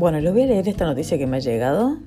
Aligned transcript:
Bueno, 0.00 0.18
les 0.18 0.32
voy 0.32 0.44
a 0.44 0.46
leer 0.46 0.66
esta 0.66 0.86
noticia 0.86 1.18
que 1.18 1.26
me 1.26 1.36
ha 1.36 1.40
llegado, 1.40 1.98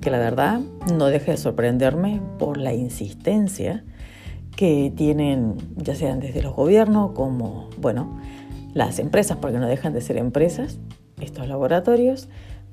que 0.00 0.12
la 0.12 0.20
verdad 0.20 0.60
no 0.96 1.06
deja 1.06 1.32
de 1.32 1.36
sorprenderme 1.36 2.20
por 2.38 2.56
la 2.56 2.72
insistencia 2.72 3.84
que 4.54 4.92
tienen, 4.94 5.56
ya 5.74 5.96
sean 5.96 6.20
desde 6.20 6.40
los 6.40 6.54
gobiernos 6.54 7.10
como, 7.14 7.68
bueno, 7.78 8.16
las 8.74 9.00
empresas, 9.00 9.38
porque 9.38 9.58
no 9.58 9.66
dejan 9.66 9.92
de 9.92 10.02
ser 10.02 10.18
empresas, 10.18 10.78
estos 11.20 11.48
laboratorios, 11.48 12.28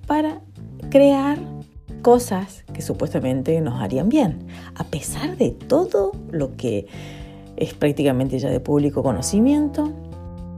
para 0.05 0.41
crear 0.91 1.39
cosas 2.03 2.63
que 2.71 2.83
supuestamente 2.83 3.59
nos 3.61 3.81
harían 3.81 4.07
bien, 4.07 4.37
a 4.75 4.83
pesar 4.83 5.35
de 5.35 5.49
todo 5.49 6.11
lo 6.29 6.55
que 6.57 6.85
es 7.57 7.73
prácticamente 7.73 8.37
ya 8.37 8.51
de 8.51 8.59
público 8.59 9.01
conocimiento, 9.01 9.91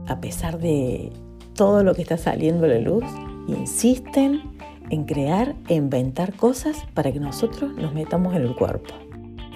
a 0.06 0.20
pesar 0.20 0.58
de 0.58 1.12
todo 1.54 1.82
lo 1.82 1.94
que 1.94 2.02
está 2.02 2.18
saliendo 2.18 2.66
a 2.66 2.68
la 2.68 2.78
luz, 2.78 3.04
insisten 3.48 4.42
en 4.90 5.04
crear 5.04 5.54
e 5.68 5.74
inventar 5.74 6.34
cosas 6.34 6.84
para 6.94 7.12
que 7.12 7.20
nosotros 7.20 7.72
nos 7.74 7.94
metamos 7.94 8.34
en 8.34 8.42
el 8.42 8.54
cuerpo. 8.54 8.94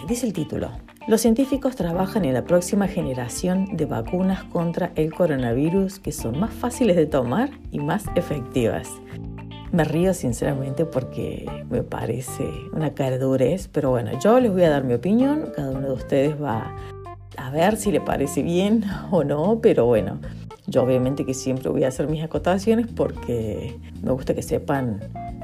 Dice 0.08 0.27
el 0.27 0.32
título, 0.32 0.70
los 1.08 1.20
científicos 1.20 1.77
trabajan 1.77 2.24
en 2.24 2.34
la 2.34 2.44
próxima 2.44 2.88
generación 2.88 3.77
de 3.77 3.86
vacunas 3.86 4.42
contra 4.44 4.92
el 4.96 5.12
coronavirus 5.12 6.00
que 6.00 6.10
son 6.10 6.41
más 6.41 6.52
fáciles 6.52 6.96
de 6.96 7.06
tomar 7.06 7.50
y 7.70 7.78
más 7.78 8.06
efectivas. 8.16 8.91
Me 9.72 9.84
río 9.84 10.14
sinceramente 10.14 10.84
porque 10.84 11.46
me 11.70 11.82
parece 11.82 12.48
una 12.72 12.94
cardurez, 12.94 13.68
pero 13.68 13.91
bueno, 13.91 14.18
yo 14.18 14.41
les 14.41 14.50
voy 14.50 14.62
a 14.62 14.70
dar 14.70 14.84
mi 14.84 14.94
opinión, 14.94 15.52
cada 15.55 15.70
uno 15.70 15.88
de 15.88 15.92
ustedes 15.92 16.42
va 16.42 16.74
a 17.36 17.50
ver 17.50 17.77
si 17.77 17.92
le 17.92 18.00
parece 18.00 18.42
bien 18.42 18.84
o 19.10 19.22
no, 19.22 19.60
pero 19.60 19.86
bueno, 19.86 20.18
yo 20.66 20.83
obviamente 20.83 21.25
que 21.25 21.34
siempre 21.34 21.69
voy 21.70 21.84
a 21.84 21.88
hacer 21.88 22.09
mis 22.09 22.23
acotaciones 22.23 22.87
porque 22.88 23.78
me 24.03 24.12
gusta 24.12 24.34
que 24.34 24.42
sepan 24.42 25.00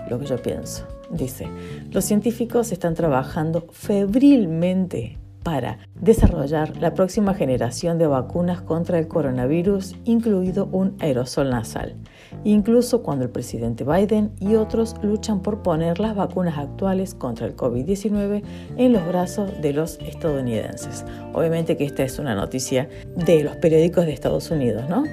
lo 0.09 0.19
que 0.19 0.27
yo 0.27 0.37
pienso. 0.37 0.87
Dice, 1.11 1.47
los 1.91 2.05
científicos 2.05 2.73
están 2.73 2.95
trabajando 2.95 3.67
febrilmente 3.71 5.19
para 5.43 5.79
desarrollar 5.95 6.77
la 6.79 6.95
próxima 6.95 7.35
generación 7.35 7.99
de 7.99 8.07
vacunas 8.07 8.63
contra 8.63 8.99
el 8.99 9.09
coronavirus, 9.09 9.97
incluido 10.05 10.69
un 10.73 10.97
aerosol 11.01 11.51
nasal, 11.51 11.97
incluso 12.45 13.03
cuando 13.03 13.25
el 13.25 13.31
presidente 13.31 13.85
Biden 13.85 14.33
y 14.41 14.55
otros 14.55 14.95
luchan 15.03 15.41
por 15.41 15.63
poner 15.63 16.01
las 16.01 16.15
vacunas 16.15 16.59
actuales 16.59 17.15
contra 17.15 17.47
el 17.47 17.57
COVID-19 17.57 18.43
en 18.77 18.93
los 18.93 19.07
brazos 19.07 19.51
de 19.61 19.73
los 19.73 19.99
estadounidenses. 20.01 21.05
Obviamente 21.33 21.77
que 21.77 21.85
esta 21.85 22.03
es 22.03 22.19
una 22.19 22.35
noticia 22.35 22.89
de 23.17 23.45
los 23.45 23.57
periódicos 23.57 24.07
de 24.07 24.13
Estados 24.13 24.51
Unidos, 24.51 24.85
¿no? 24.89 25.05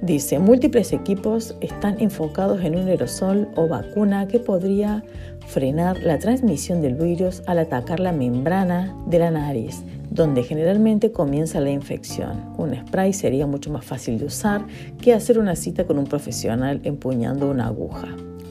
Dice, 0.00 0.38
múltiples 0.38 0.92
equipos 0.92 1.56
están 1.60 2.00
enfocados 2.00 2.62
en 2.62 2.76
un 2.76 2.86
aerosol 2.86 3.48
o 3.56 3.66
vacuna 3.66 4.28
que 4.28 4.38
podría 4.38 5.02
frenar 5.48 5.98
la 6.04 6.20
transmisión 6.20 6.82
del 6.82 6.94
virus 6.94 7.42
al 7.46 7.58
atacar 7.58 7.98
la 7.98 8.12
membrana 8.12 8.96
de 9.08 9.18
la 9.18 9.32
nariz, 9.32 9.82
donde 10.10 10.42
generalmente 10.42 11.12
comienza 11.12 11.60
la 11.60 11.70
infección. 11.70 12.54
Un 12.56 12.74
spray 12.74 13.12
sería 13.12 13.46
mucho 13.46 13.70
más 13.70 13.84
fácil 13.84 14.18
de 14.18 14.26
usar 14.26 14.66
que 15.00 15.12
hacer 15.12 15.38
una 15.38 15.56
cita 15.56 15.84
con 15.84 15.98
un 15.98 16.06
profesional 16.06 16.80
empuñando 16.84 17.50
una 17.50 17.66
aguja. 17.66 18.08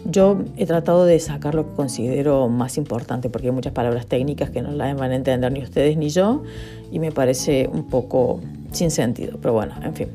Yo 0.10 0.40
he 0.56 0.66
tratado 0.66 1.06
de 1.06 1.20
sacar 1.20 1.54
lo 1.54 1.68
que 1.68 1.76
considero 1.76 2.48
más 2.48 2.78
importante 2.78 3.30
porque 3.30 3.48
hay 3.48 3.54
muchas 3.54 3.74
palabras 3.74 4.06
técnicas 4.06 4.50
que 4.50 4.62
no 4.62 4.72
las 4.72 4.96
van 4.96 5.12
a 5.12 5.16
entender 5.16 5.52
ni 5.52 5.62
ustedes 5.62 5.98
ni 5.98 6.10
yo 6.10 6.44
y 6.92 7.00
me 7.00 7.12
parece 7.12 7.70
un 7.72 7.88
poco 7.88 8.40
sin 8.72 8.90
sentido, 8.90 9.38
pero 9.42 9.54
bueno, 9.54 9.74
en 9.84 9.94
fin. 9.94 10.08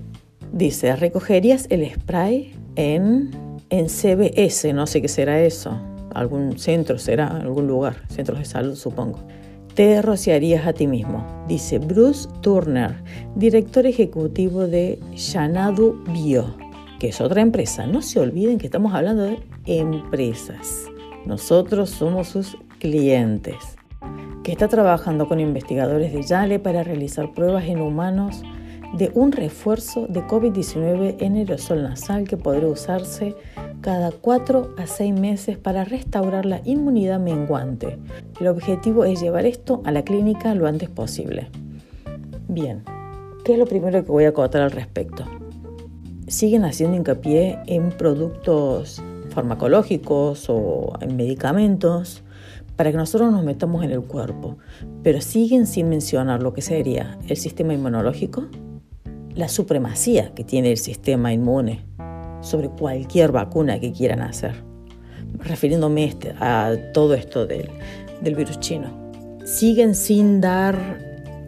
Dice, 0.53 0.95
recogerías 0.97 1.67
el 1.71 1.91
spray 1.91 2.55
en, 2.77 3.31
en 3.71 3.89
CBS, 3.89 4.73
no 4.73 4.87
sé 4.87 5.03
qué 5.03 5.09
será 5.09 5.41
eso, 5.41 5.79
algún 6.15 6.59
centro 6.59 6.99
será, 6.99 7.27
algún 7.27 7.67
lugar, 7.67 7.97
centros 8.09 8.39
de 8.39 8.45
salud 8.45 8.77
supongo. 8.77 9.19
Te 9.75 10.03
rociarías 10.03 10.67
a 10.67 10.75
ti 10.75 10.87
mismo, 10.87 11.27
dice 11.49 11.79
Bruce 11.79 12.29
Turner, 12.43 12.95
director 13.37 13.87
ejecutivo 13.87 14.67
de 14.67 15.01
Shanadu 15.15 16.05
Bio, 16.13 16.45
que 16.99 17.09
es 17.09 17.23
otra 17.23 17.41
empresa. 17.41 17.87
No 17.87 18.03
se 18.03 18.21
olviden 18.21 18.59
que 18.59 18.67
estamos 18.67 18.93
hablando 18.93 19.23
de 19.23 19.39
empresas. 19.65 20.85
Nosotros 21.25 21.89
somos 21.89 22.29
sus 22.29 22.59
clientes. 22.81 23.57
Que 24.45 24.53
está 24.53 24.69
trabajando 24.69 25.27
con 25.27 25.41
investigadores 25.41 26.13
de 26.13 26.23
Yale 26.23 26.59
para 26.59 26.83
realizar 26.83 27.33
pruebas 27.33 27.65
en 27.65 27.81
humanos 27.81 28.43
de 28.93 29.11
un 29.15 29.33
refuerzo 29.33 30.07
de 30.07 30.21
COVID-19 30.27 31.17
en 31.21 31.37
aerosol 31.37 31.83
nasal 31.83 32.29
que 32.29 32.37
podría 32.37 32.69
usarse 32.69 33.35
cada 33.83 34.13
4 34.13 34.77
a 34.79 34.87
6 34.87 35.13
meses 35.13 35.59
para 35.59 35.85
restaurar 35.85 36.47
la 36.47 36.63
inmunidad 36.65 37.19
menguante. 37.19 37.99
El 38.41 38.47
objetivo 38.47 39.05
es 39.05 39.21
llevar 39.21 39.45
esto 39.45 39.83
a 39.85 39.91
la 39.91 40.05
clínica 40.05 40.55
lo 40.55 40.67
antes 40.67 40.89
posible. 40.89 41.49
Bien, 42.49 42.85
¿qué 43.45 43.55
es 43.55 43.59
lo 43.59 43.67
primero 43.67 44.03
que 44.05 44.11
voy 44.11 44.25
a 44.25 44.29
acotar 44.29 44.63
al 44.63 44.71
respecto? 44.71 45.25
Siguen 46.29 46.65
haciendo 46.65 46.97
hincapié 46.97 47.59
en 47.67 47.91
productos 47.91 49.03
farmacológicos 49.31 50.47
o 50.49 50.93
en 51.01 51.17
medicamentos 51.17 52.23
para 52.77 52.93
que 52.93 52.97
nosotros 52.97 53.33
nos 53.33 53.45
metamos 53.45 53.85
en 53.85 53.91
el 53.91 54.03
cuerpo, 54.03 54.59
pero 55.03 55.21
siguen 55.21 55.67
sin 55.67 55.89
mencionar 55.89 56.43
lo 56.43 56.55
que 56.55 56.63
sería 56.63 57.19
el 57.29 57.37
sistema 57.37 57.75
inmunológico, 57.75 58.47
la 59.35 59.49
supremacía 59.49 60.33
que 60.35 60.45
tiene 60.45 60.71
el 60.71 60.79
sistema 60.79 61.33
inmune 61.33 61.92
sobre 62.43 62.69
cualquier 62.69 63.33
vacuna 63.33 63.81
que 63.81 63.93
quieran 63.93 64.21
hacer, 64.21 64.63
refiriéndome 65.39 66.05
este, 66.05 66.35
a 66.39 66.77
todo 66.93 67.15
esto 67.15 67.47
del, 67.47 67.71
del 68.21 68.35
virus 68.35 68.61
chino. 68.61 69.01
Siguen 69.45 69.95
sin 69.95 70.41
dar 70.41 70.99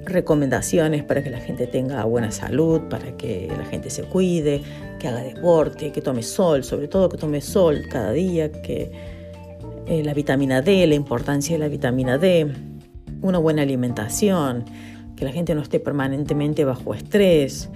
recomendaciones 0.05 1.03
para 1.03 1.23
que 1.23 1.31
la 1.31 1.41
gente 1.41 1.67
tenga 1.67 2.05
buena 2.05 2.31
salud, 2.31 2.83
para 2.89 3.17
que 3.17 3.53
la 3.57 3.65
gente 3.65 3.91
se 3.91 4.03
cuide, 4.03 4.63
que 4.99 5.09
haga 5.09 5.23
deporte, 5.23 5.93
que 5.93 6.01
tome 6.01 6.23
sol, 6.23 6.65
sobre 6.65 6.89
todo 6.89 7.09
que 7.09 7.17
tome 7.17 7.41
sol 7.41 7.83
cada 7.91 8.13
día, 8.13 8.51
que 8.53 8.91
eh, 9.87 10.03
la 10.03 10.15
vitamina 10.15 10.63
D, 10.63 10.87
la 10.87 10.95
importancia 10.95 11.55
de 11.55 11.59
la 11.59 11.69
vitamina 11.69 12.19
D, 12.19 12.53
una 13.23 13.39
buena 13.39 13.63
alimentación, 13.63 14.65
que 15.17 15.25
la 15.25 15.33
gente 15.33 15.55
no 15.55 15.63
esté 15.63 15.81
permanentemente 15.81 16.65
bajo 16.65 16.95
estrés, 16.95 17.71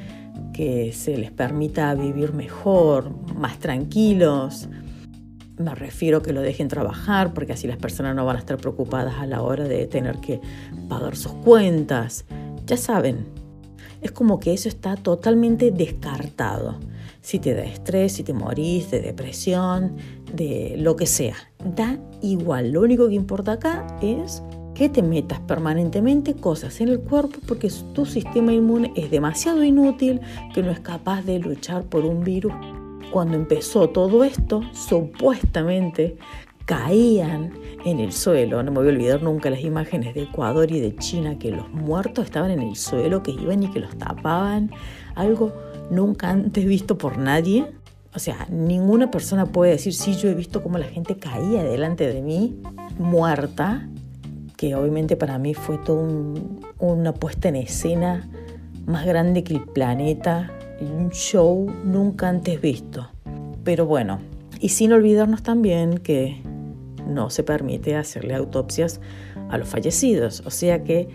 que 0.59 0.93
se 0.93 1.17
les 1.17 1.31
permita 1.31 1.95
vivir 1.95 2.33
mejor, 2.33 3.13
más 3.37 3.61
tranquilos. 3.61 4.69
Me 5.57 5.73
refiero 5.73 6.21
que 6.21 6.33
lo 6.33 6.41
dejen 6.41 6.67
trabajar 6.67 7.33
porque 7.33 7.53
así 7.53 7.69
las 7.69 7.77
personas 7.77 8.17
no 8.17 8.27
van 8.27 8.35
a 8.35 8.39
estar 8.41 8.57
preocupadas 8.57 9.15
a 9.21 9.27
la 9.27 9.41
hora 9.41 9.69
de 9.69 9.87
tener 9.87 10.17
que 10.17 10.41
pagar 10.89 11.15
sus 11.15 11.31
cuentas. 11.31 12.25
Ya 12.67 12.77
saben, 12.77 13.25
es 14.03 14.11
como 14.11 14.41
que 14.41 14.53
eso 14.53 14.69
está 14.69 14.97
totalmente 14.97 15.71
descartado. 15.71 16.81
Si 17.21 17.39
te 17.39 17.55
da 17.55 17.63
estrés, 17.63 18.15
si 18.15 18.25
te 18.25 18.33
morís 18.33 18.91
de 18.91 19.01
depresión, 19.01 19.95
de 20.35 20.75
lo 20.77 20.97
que 20.97 21.07
sea, 21.07 21.37
da 21.77 22.01
igual. 22.21 22.73
Lo 22.73 22.81
único 22.81 23.09
que 23.09 23.15
importa 23.15 23.53
acá 23.53 23.87
es 24.03 24.43
que 24.79 24.89
te 24.89 25.03
metas 25.03 25.41
permanentemente 25.41 26.35
cosas 26.35 26.81
en 26.81 26.89
el 26.89 27.01
cuerpo 27.01 27.41
porque 27.49 27.69
tu 27.95 28.07
sistema 28.07 28.53
inmune 28.53 28.93
es 28.95 29.11
demasiado 29.11 29.65
inútil, 29.65 30.21
que 30.55 30.63
no 30.63 30.71
es 30.71 30.79
capaz 30.79 31.23
de 31.23 31.41
luchar 31.41 31.83
por 31.83 32.05
un 32.05 32.23
virus. 32.23 32.53
Cuando 33.11 33.35
empezó 33.35 33.89
todo 33.89 34.23
esto, 34.23 34.63
supuestamente 34.73 36.17
caían 36.65 37.55
en 37.85 37.99
el 37.99 38.13
suelo. 38.13 38.63
No 38.63 38.71
me 38.71 38.79
voy 38.79 38.87
a 38.87 38.93
olvidar 38.93 39.21
nunca 39.21 39.51
las 39.51 39.63
imágenes 39.63 40.15
de 40.15 40.23
Ecuador 40.23 40.71
y 40.71 40.79
de 40.79 40.95
China, 40.95 41.41
que 41.41 41.51
los 41.51 41.69
muertos 41.71 42.27
estaban 42.27 42.53
en 42.53 42.61
el 42.61 42.77
suelo, 42.77 43.25
que 43.25 43.33
iban 43.33 43.65
y 43.65 43.73
que 43.73 43.81
los 43.81 43.99
tapaban. 43.99 44.71
Algo 45.17 45.53
nunca 45.91 46.31
antes 46.31 46.65
visto 46.65 46.97
por 46.97 47.19
nadie. 47.19 47.67
O 48.15 48.21
sea, 48.21 48.47
ninguna 48.49 49.11
persona 49.11 49.47
puede 49.47 49.73
decir, 49.73 49.93
sí, 49.93 50.15
yo 50.15 50.29
he 50.29 50.35
visto 50.35 50.63
cómo 50.63 50.79
la 50.79 50.87
gente 50.87 51.17
caía 51.17 51.65
delante 51.65 52.07
de 52.07 52.23
mí, 52.23 52.61
muerta, 52.97 53.89
que 54.59 54.75
obviamente 54.75 55.17
para 55.17 55.39
mí 55.39 55.55
fue 55.55 55.79
toda 55.79 56.05
una 56.81 57.15
puesta 57.15 57.49
en 57.49 57.57
escena 57.57 58.29
más 58.87 59.07
grande 59.07 59.45
que 59.45 59.55
el 59.55 59.63
planeta, 59.63 60.51
un 60.81 61.11
show 61.11 61.71
nunca 61.85 62.29
antes 62.29 62.61
visto. 62.61 63.09
Pero 63.63 63.87
bueno, 63.87 64.19
y 64.61 64.71
sin 64.71 64.93
olvidarnos 64.93 65.45
también 65.45 65.99
que 65.99 66.43
no 67.07 67.31
se 67.31 67.45
permite 67.45 67.95
hacerle 67.95 68.35
autopsias 68.35 69.01
a 69.49 69.59
los 69.59 69.69
fallecidos, 69.69 70.43
o 70.45 70.51
sea 70.51 70.83
que 70.83 71.09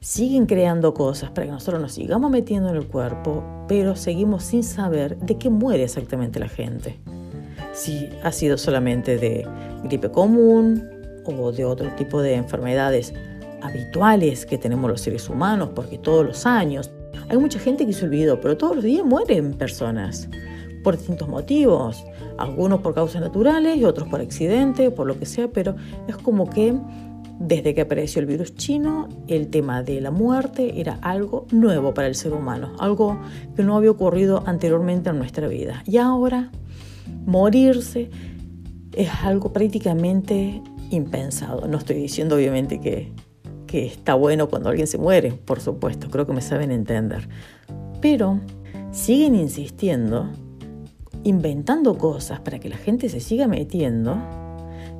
siguen 0.00 0.46
creando 0.46 0.92
cosas 0.92 1.30
para 1.30 1.46
que 1.46 1.52
nosotros 1.52 1.80
nos 1.80 1.92
sigamos 1.92 2.32
metiendo 2.32 2.68
en 2.68 2.76
el 2.76 2.88
cuerpo, 2.88 3.44
pero 3.68 3.94
seguimos 3.94 4.42
sin 4.42 4.64
saber 4.64 5.16
de 5.18 5.38
qué 5.38 5.50
muere 5.50 5.84
exactamente 5.84 6.40
la 6.40 6.48
gente. 6.48 6.98
Si 7.72 8.10
ha 8.24 8.32
sido 8.32 8.58
solamente 8.58 9.18
de 9.18 9.46
gripe 9.84 10.10
común, 10.10 10.97
o 11.28 11.52
de 11.52 11.64
otro 11.64 11.90
tipo 11.96 12.22
de 12.22 12.34
enfermedades 12.34 13.14
habituales 13.60 14.46
que 14.46 14.58
tenemos 14.58 14.90
los 14.90 15.00
seres 15.00 15.28
humanos, 15.28 15.70
porque 15.74 15.98
todos 15.98 16.24
los 16.24 16.46
años 16.46 16.90
hay 17.28 17.36
mucha 17.38 17.58
gente 17.58 17.86
que 17.86 17.92
se 17.92 18.04
olvidó, 18.04 18.40
pero 18.40 18.56
todos 18.56 18.76
los 18.76 18.84
días 18.84 19.04
mueren 19.04 19.54
personas 19.54 20.28
por 20.82 20.96
distintos 20.96 21.28
motivos, 21.28 22.04
algunos 22.38 22.80
por 22.80 22.94
causas 22.94 23.20
naturales 23.20 23.76
y 23.76 23.84
otros 23.84 24.08
por 24.08 24.20
accidente, 24.20 24.90
por 24.90 25.06
lo 25.06 25.18
que 25.18 25.26
sea, 25.26 25.48
pero 25.48 25.76
es 26.06 26.16
como 26.16 26.48
que 26.48 26.74
desde 27.38 27.74
que 27.74 27.82
apareció 27.82 28.20
el 28.20 28.26
virus 28.26 28.54
chino, 28.54 29.08
el 29.28 29.48
tema 29.48 29.82
de 29.82 30.00
la 30.00 30.10
muerte 30.10 30.80
era 30.80 30.98
algo 31.02 31.46
nuevo 31.52 31.94
para 31.94 32.08
el 32.08 32.14
ser 32.14 32.32
humano, 32.32 32.72
algo 32.78 33.20
que 33.54 33.62
no 33.62 33.76
había 33.76 33.90
ocurrido 33.90 34.42
anteriormente 34.46 35.10
en 35.10 35.18
nuestra 35.18 35.46
vida. 35.46 35.82
Y 35.86 35.98
ahora, 35.98 36.50
morirse 37.26 38.10
es 38.92 39.08
algo 39.22 39.52
prácticamente 39.52 40.62
impensado. 40.90 41.66
No 41.66 41.78
estoy 41.78 41.96
diciendo 41.96 42.36
obviamente 42.36 42.80
que, 42.80 43.12
que 43.66 43.86
está 43.86 44.14
bueno 44.14 44.48
cuando 44.48 44.70
alguien 44.70 44.86
se 44.86 44.98
muere, 44.98 45.32
por 45.32 45.60
supuesto, 45.60 46.08
creo 46.10 46.26
que 46.26 46.32
me 46.32 46.40
saben 46.40 46.70
entender. 46.70 47.28
Pero 48.00 48.40
siguen 48.90 49.34
insistiendo, 49.34 50.28
inventando 51.24 51.96
cosas 51.98 52.40
para 52.40 52.58
que 52.58 52.68
la 52.68 52.76
gente 52.76 53.08
se 53.08 53.20
siga 53.20 53.46
metiendo, 53.46 54.16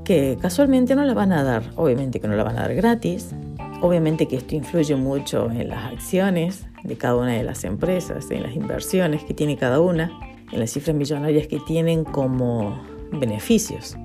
que 0.05 0.39
casualmente 0.41 0.95
no 0.95 1.05
la 1.05 1.15
van 1.15 1.33
a 1.33 1.43
dar, 1.43 1.71
obviamente 1.77 2.21
que 2.21 2.29
no 2.29 2.37
la 2.37 2.45
van 2.45 2.59
a 2.59 2.63
dar 2.63 2.75
gratis, 2.75 3.35
obviamente 3.83 4.27
que 4.27 4.37
esto 4.37 4.55
influye 4.55 4.97
mucho 4.97 5.51
en 5.51 5.69
las 5.69 5.93
acciones 5.93 6.67
de 6.85 6.97
cada 6.97 7.17
una 7.17 7.33
de 7.33 7.43
las 7.43 7.65
empresas, 7.65 8.31
en 8.31 8.43
las 8.43 8.55
inversiones 8.55 9.25
que 9.25 9.35
tiene 9.35 9.57
cada 9.57 9.81
una, 9.81 10.19
en 10.53 10.61
las 10.61 10.71
cifras 10.71 10.97
millonarias 10.97 11.47
que 11.47 11.61
tienen 11.67 12.05
como 12.05 12.81
beneficios 13.13 13.97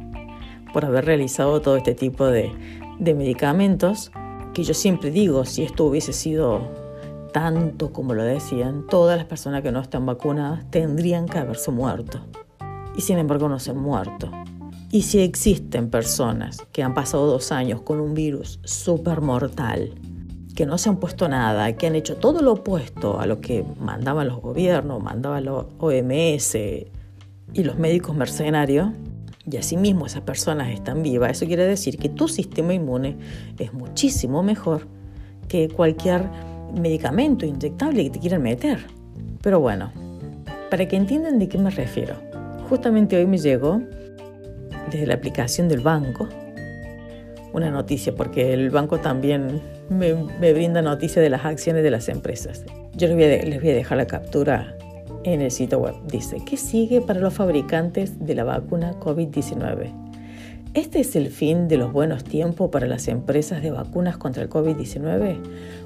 por 0.73 0.85
haber 0.85 1.05
realizado 1.05 1.61
todo 1.61 1.77
este 1.77 1.93
tipo 1.93 2.25
de, 2.25 2.51
de 2.99 3.13
medicamentos, 3.13 4.11
que 4.53 4.63
yo 4.63 4.73
siempre 4.73 5.11
digo, 5.11 5.45
si 5.45 5.63
esto 5.63 5.85
hubiese 5.85 6.13
sido 6.13 6.61
tanto 7.33 7.91
como 7.91 8.13
lo 8.13 8.23
decían, 8.23 8.85
todas 8.87 9.17
las 9.17 9.25
personas 9.25 9.63
que 9.63 9.71
no 9.71 9.81
están 9.81 10.05
vacunadas 10.05 10.69
tendrían 10.69 11.27
que 11.27 11.39
haberse 11.39 11.71
muerto. 11.71 12.19
Y 12.95 13.01
sin 13.01 13.17
embargo 13.17 13.49
no 13.49 13.59
se 13.59 13.71
han 13.71 13.79
muerto. 13.79 14.31
Y 14.91 15.01
si 15.01 15.19
existen 15.19 15.89
personas 15.89 16.59
que 16.71 16.83
han 16.83 16.93
pasado 16.93 17.25
dos 17.25 17.51
años 17.51 17.81
con 17.81 17.99
un 17.99 18.13
virus 18.13 18.59
súper 18.63 19.21
mortal, 19.21 19.95
que 20.55 20.67
no 20.67 20.77
se 20.77 20.89
han 20.89 20.97
puesto 20.97 21.27
nada, 21.27 21.73
que 21.73 21.87
han 21.87 21.95
hecho 21.95 22.17
todo 22.17 22.43
lo 22.43 22.53
opuesto 22.53 23.19
a 23.19 23.25
lo 23.25 23.41
que 23.41 23.65
mandaban 23.79 24.27
los 24.27 24.39
gobiernos, 24.39 25.01
mandaban 25.01 25.45
los 25.45 25.65
OMS 25.79 26.55
y 26.55 27.63
los 27.63 27.79
médicos 27.79 28.15
mercenarios, 28.15 28.89
y 29.49 29.57
asimismo 29.57 30.05
esas 30.05 30.21
personas 30.21 30.69
están 30.69 31.03
vivas, 31.03 31.31
eso 31.31 31.45
quiere 31.45 31.65
decir 31.65 31.97
que 31.97 32.09
tu 32.09 32.27
sistema 32.27 32.73
inmune 32.73 33.17
es 33.59 33.73
muchísimo 33.73 34.41
mejor 34.43 34.87
que 35.47 35.69
cualquier 35.69 36.23
medicamento 36.73 37.45
inyectable 37.45 38.03
que 38.05 38.09
te 38.09 38.19
quieran 38.19 38.41
meter. 38.41 38.79
Pero 39.41 39.59
bueno, 39.59 39.91
para 40.69 40.87
que 40.87 40.95
entiendan 40.95 41.39
de 41.39 41.49
qué 41.49 41.57
me 41.57 41.69
refiero, 41.69 42.15
justamente 42.69 43.17
hoy 43.17 43.25
me 43.25 43.37
llegó 43.37 43.81
desde 44.89 45.05
la 45.05 45.15
aplicación 45.15 45.67
del 45.67 45.81
banco 45.81 46.29
una 47.53 47.69
noticia, 47.69 48.15
porque 48.15 48.53
el 48.53 48.71
banco 48.71 48.99
también 48.99 49.61
me, 49.89 50.13
brinda 50.53 50.81
noticias 50.81 51.23
de 51.23 51.29
las 51.29 51.45
acciones 51.45 51.83
de 51.83 51.91
las 51.91 52.09
empresas. 52.09 52.65
Yo 52.95 53.07
les 53.07 53.15
voy, 53.15 53.69
a, 53.69 53.73
dejar 53.75 53.97
la 53.97 54.07
captura 54.07 54.75
en 55.23 55.41
el 55.41 55.51
sitio 55.51 55.79
web. 55.79 55.95
Dice, 56.07 56.41
¿qué 56.45 56.57
sigue 56.57 57.01
para 57.01 57.19
los 57.19 57.33
fabricantes 57.33 58.25
de 58.25 58.35
la 58.35 58.43
vacuna 58.43 58.99
COVID-19? 58.99 59.91
¿Este 60.73 61.01
es 61.01 61.15
el 61.15 61.27
fin 61.27 61.67
de 61.67 61.77
los 61.77 61.93
buenos 61.93 62.23
tiempos 62.23 62.71
para 62.71 62.87
las 62.87 63.07
empresas 63.07 63.61
de 63.61 63.69
vacunas 63.71 64.17
contra 64.17 64.41
el 64.41 64.49
COVID-19? 64.49 65.37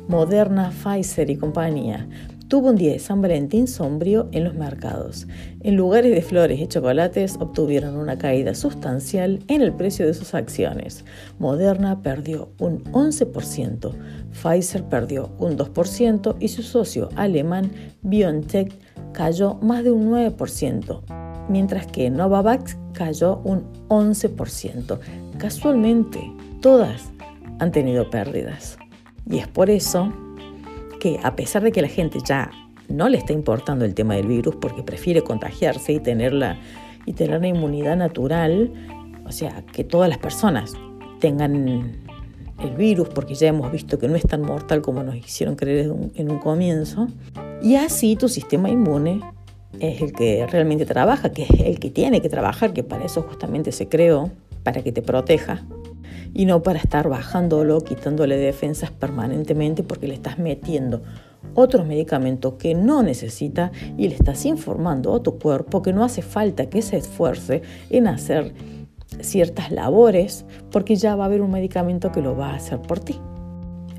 Moderna, 0.07 0.72
Pfizer 0.72 1.30
y 1.30 1.36
compañía 1.36 2.07
tuvo 2.48 2.70
un 2.70 2.76
día 2.76 2.94
de 2.94 3.00
San 3.00 3.22
Valentín 3.22 3.68
sombrío 3.68 4.30
en 4.32 4.44
los 4.44 4.54
mercados. 4.54 5.28
En 5.62 5.76
lugares 5.76 6.12
de 6.12 6.22
flores 6.22 6.60
y 6.60 6.68
chocolates 6.68 7.36
obtuvieron 7.40 7.98
una 7.98 8.18
caída 8.18 8.56
sustancial 8.56 9.44
en 9.48 9.62
el 9.62 9.74
precio 9.74 10.06
de 10.06 10.14
sus 10.14 10.34
acciones. 10.34 11.04
Moderna 11.40 12.02
perdió 12.02 12.50
un 12.60 12.84
11%, 12.86 13.92
Pfizer 14.32 14.84
perdió 14.84 15.32
un 15.40 15.58
2% 15.58 16.36
y 16.40 16.48
su 16.48 16.64
socio 16.64 17.10
alemán 17.16 17.72
BioNTech 18.02 18.72
cayó 19.14 19.56
más 19.56 19.84
de 19.84 19.92
un 19.92 20.12
9%, 20.12 21.48
mientras 21.50 21.88
que 21.88 22.10
Novavax 22.10 22.78
cayó 22.94 23.42
un 23.44 23.66
11%. 23.90 25.00
Casualmente, 25.38 26.20
todas 26.62 27.12
han 27.60 27.72
tenido 27.72 28.10
pérdidas. 28.10 28.78
Y 29.30 29.40
es 29.40 29.48
por 29.48 29.70
eso 29.70 30.14
que 31.00 31.20
a 31.24 31.36
pesar 31.36 31.64
de 31.64 31.72
que 31.72 31.82
la 31.82 31.88
gente 31.88 32.20
ya 32.26 32.52
no 32.90 33.10
le 33.10 33.18
está 33.18 33.34
importando 33.34 33.86
el 33.86 33.94
tema 33.94 34.16
del 34.16 34.28
virus 34.28 34.56
porque 34.56 34.84
prefiere 34.84 35.22
contagiarse 35.22 35.94
y 35.94 36.00
tenerla 36.00 36.58
y 37.06 37.14
tener 37.14 37.42
la 37.42 37.48
inmunidad 37.48 37.98
natural, 37.98 38.72
o 39.26 39.32
sea, 39.32 39.64
que 39.74 39.84
todas 39.84 40.10
las 40.10 40.18
personas 40.18 40.74
tengan 41.20 42.02
el 42.60 42.76
virus 42.76 43.10
porque 43.10 43.36
ya 43.36 43.48
hemos 43.48 43.72
visto 43.72 44.00
que 44.00 44.08
no 44.08 44.16
es 44.16 44.24
tan 44.24 44.42
mortal 44.42 44.82
como 44.82 45.04
nos 45.04 45.16
hicieron 45.16 45.56
creer 45.56 45.94
en 46.16 46.32
un 46.32 46.40
comienzo, 46.40 47.08
y 47.62 47.76
así 47.76 48.16
tu 48.16 48.30
sistema 48.30 48.70
inmune 48.70 49.22
es 49.80 50.02
el 50.02 50.12
que 50.14 50.46
realmente 50.48 50.86
trabaja, 50.86 51.32
que 51.32 51.44
es 51.44 51.50
el 51.60 51.80
que 51.80 51.90
tiene 51.90 52.22
que 52.22 52.30
trabajar, 52.30 52.74
que 52.74 52.84
para 52.84 53.06
eso 53.06 53.22
justamente 53.22 53.72
se 53.72 53.88
creó, 53.88 54.32
para 54.64 54.84
que 54.84 54.92
te 54.92 55.02
proteja 55.02 55.66
y 56.33 56.45
no 56.45 56.63
para 56.63 56.79
estar 56.79 57.09
bajándolo, 57.09 57.81
quitándole 57.81 58.38
defensas 58.38 58.91
permanentemente 58.91 59.83
porque 59.83 60.07
le 60.07 60.13
estás 60.13 60.39
metiendo 60.39 61.01
otros 61.53 61.85
medicamentos 61.85 62.53
que 62.53 62.75
no 62.75 63.03
necesita 63.03 63.71
y 63.97 64.07
le 64.07 64.15
estás 64.15 64.45
informando 64.45 65.15
a 65.15 65.24
tu 65.24 65.39
cuerpo 65.39 65.81
que 65.81 65.94
no 65.94 66.03
hace 66.03 66.21
falta 66.21 66.69
que 66.69 66.81
se 66.81 66.97
esfuerce 66.97 67.62
en 67.89 68.07
hacer 68.07 68.53
ciertas 69.21 69.71
labores 69.71 70.45
porque 70.71 70.95
ya 70.95 71.15
va 71.15 71.24
a 71.24 71.27
haber 71.27 71.41
un 71.41 71.51
medicamento 71.51 72.12
que 72.12 72.21
lo 72.21 72.35
va 72.35 72.51
a 72.51 72.56
hacer 72.56 72.81
por 72.81 73.00
ti. 73.00 73.19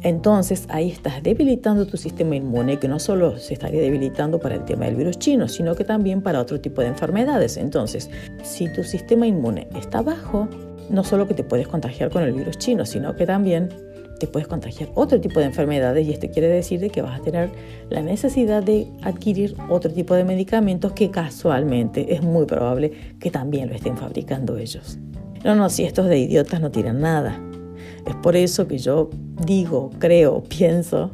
Entonces 0.03 0.67
ahí 0.69 0.91
estás 0.91 1.23
debilitando 1.23 1.87
tu 1.87 1.97
sistema 1.97 2.37
inmune, 2.37 2.79
que 2.79 2.87
no 2.87 3.01
solo 3.01 3.37
se 3.39 3.55
estaría 3.55 3.81
debilitando 3.81 4.39
para 4.39 4.55
el 4.55 4.65
tema 4.65 4.85
del 4.85 4.95
virus 4.95 5.19
chino, 5.19 5.49
sino 5.49 5.75
que 5.75 5.85
también 5.85 6.23
para 6.23 6.41
otro 6.41 6.61
tipo 6.61 6.83
de 6.83 6.89
enfermedades. 6.89 7.57
Entonces, 7.57 8.09
si 8.45 8.73
tu 8.73 8.85
sistema 8.85 9.27
inmune 9.27 9.67
está 9.75 10.03
bajo, 10.03 10.49
no 10.91 11.05
solo 11.05 11.27
que 11.27 11.35
te 11.35 11.45
puedes 11.45 11.69
contagiar 11.69 12.11
con 12.11 12.23
el 12.23 12.33
virus 12.33 12.59
chino, 12.59 12.85
sino 12.85 13.15
que 13.17 13.27
también 13.27 13.69
te 14.19 14.27
puedes 14.27 14.49
contagiar 14.49 14.91
otro 14.95 15.21
tipo 15.21 15.41
de 15.41 15.47
enfermedades 15.47 16.07
y 16.07 16.13
esto 16.13 16.29
quiere 16.29 16.49
decir 16.49 16.91
que 16.91 17.03
vas 17.03 17.21
a 17.21 17.23
tener 17.23 17.51
la 17.89 18.03
necesidad 18.03 18.63
de 18.63 18.89
adquirir 19.03 19.57
otro 19.69 19.93
tipo 19.93 20.15
de 20.15 20.25
medicamentos 20.25 20.93
que 20.93 21.11
casualmente 21.11 22.13
es 22.15 22.23
muy 22.23 22.45
probable 22.47 22.93
que 23.21 23.31
también 23.31 23.69
lo 23.69 23.75
estén 23.75 23.97
fabricando 23.97 24.59
ellos. 24.59 24.99
No, 25.45 25.55
no, 25.55 25.71
si 25.71 25.85
estos 25.85 26.07
de 26.07 26.19
idiotas 26.19 26.61
no 26.61 26.71
tiran 26.71 27.01
nada. 27.01 27.41
Es 28.07 28.15
por 28.17 28.37
eso 28.37 28.67
que 28.67 28.79
yo 28.79 29.11
digo, 29.45 29.91
creo, 29.99 30.43
pienso, 30.43 31.13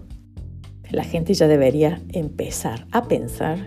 la 0.90 1.04
gente 1.04 1.34
ya 1.34 1.46
debería 1.46 2.00
empezar 2.12 2.86
a 2.90 3.04
pensar 3.04 3.58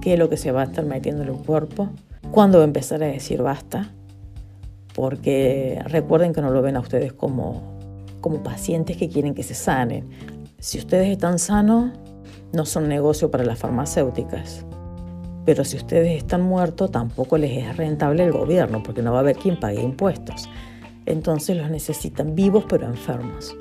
qué 0.00 0.14
es 0.14 0.18
lo 0.18 0.30
que 0.30 0.36
se 0.36 0.52
va 0.52 0.62
a 0.62 0.64
estar 0.64 0.86
metiendo 0.86 1.22
en 1.22 1.28
el 1.28 1.34
cuerpo, 1.34 1.90
cuándo 2.30 2.58
va 2.58 2.64
a 2.64 2.66
empezar 2.66 3.02
a 3.02 3.06
decir 3.06 3.42
basta, 3.42 3.92
porque 4.94 5.80
recuerden 5.86 6.32
que 6.32 6.40
no 6.40 6.50
lo 6.50 6.62
ven 6.62 6.76
a 6.76 6.80
ustedes 6.80 7.12
como, 7.12 7.78
como 8.20 8.42
pacientes 8.42 8.96
que 8.96 9.08
quieren 9.08 9.34
que 9.34 9.42
se 9.42 9.54
sanen. 9.54 10.08
Si 10.58 10.78
ustedes 10.78 11.08
están 11.08 11.38
sanos, 11.38 11.92
no 12.52 12.66
son 12.66 12.88
negocio 12.88 13.30
para 13.30 13.44
las 13.44 13.58
farmacéuticas. 13.58 14.64
Pero 15.46 15.64
si 15.64 15.76
ustedes 15.76 16.16
están 16.16 16.42
muertos, 16.42 16.90
tampoco 16.90 17.38
les 17.38 17.64
es 17.64 17.76
rentable 17.76 18.24
el 18.24 18.32
gobierno, 18.32 18.82
porque 18.82 19.02
no 19.02 19.12
va 19.12 19.18
a 19.18 19.20
haber 19.20 19.36
quien 19.36 19.58
pague 19.58 19.80
impuestos. 19.80 20.48
Entonces 21.06 21.56
los 21.56 21.70
necesitan 21.70 22.34
vivos 22.34 22.64
pero 22.68 22.86
enfermos. 22.86 23.56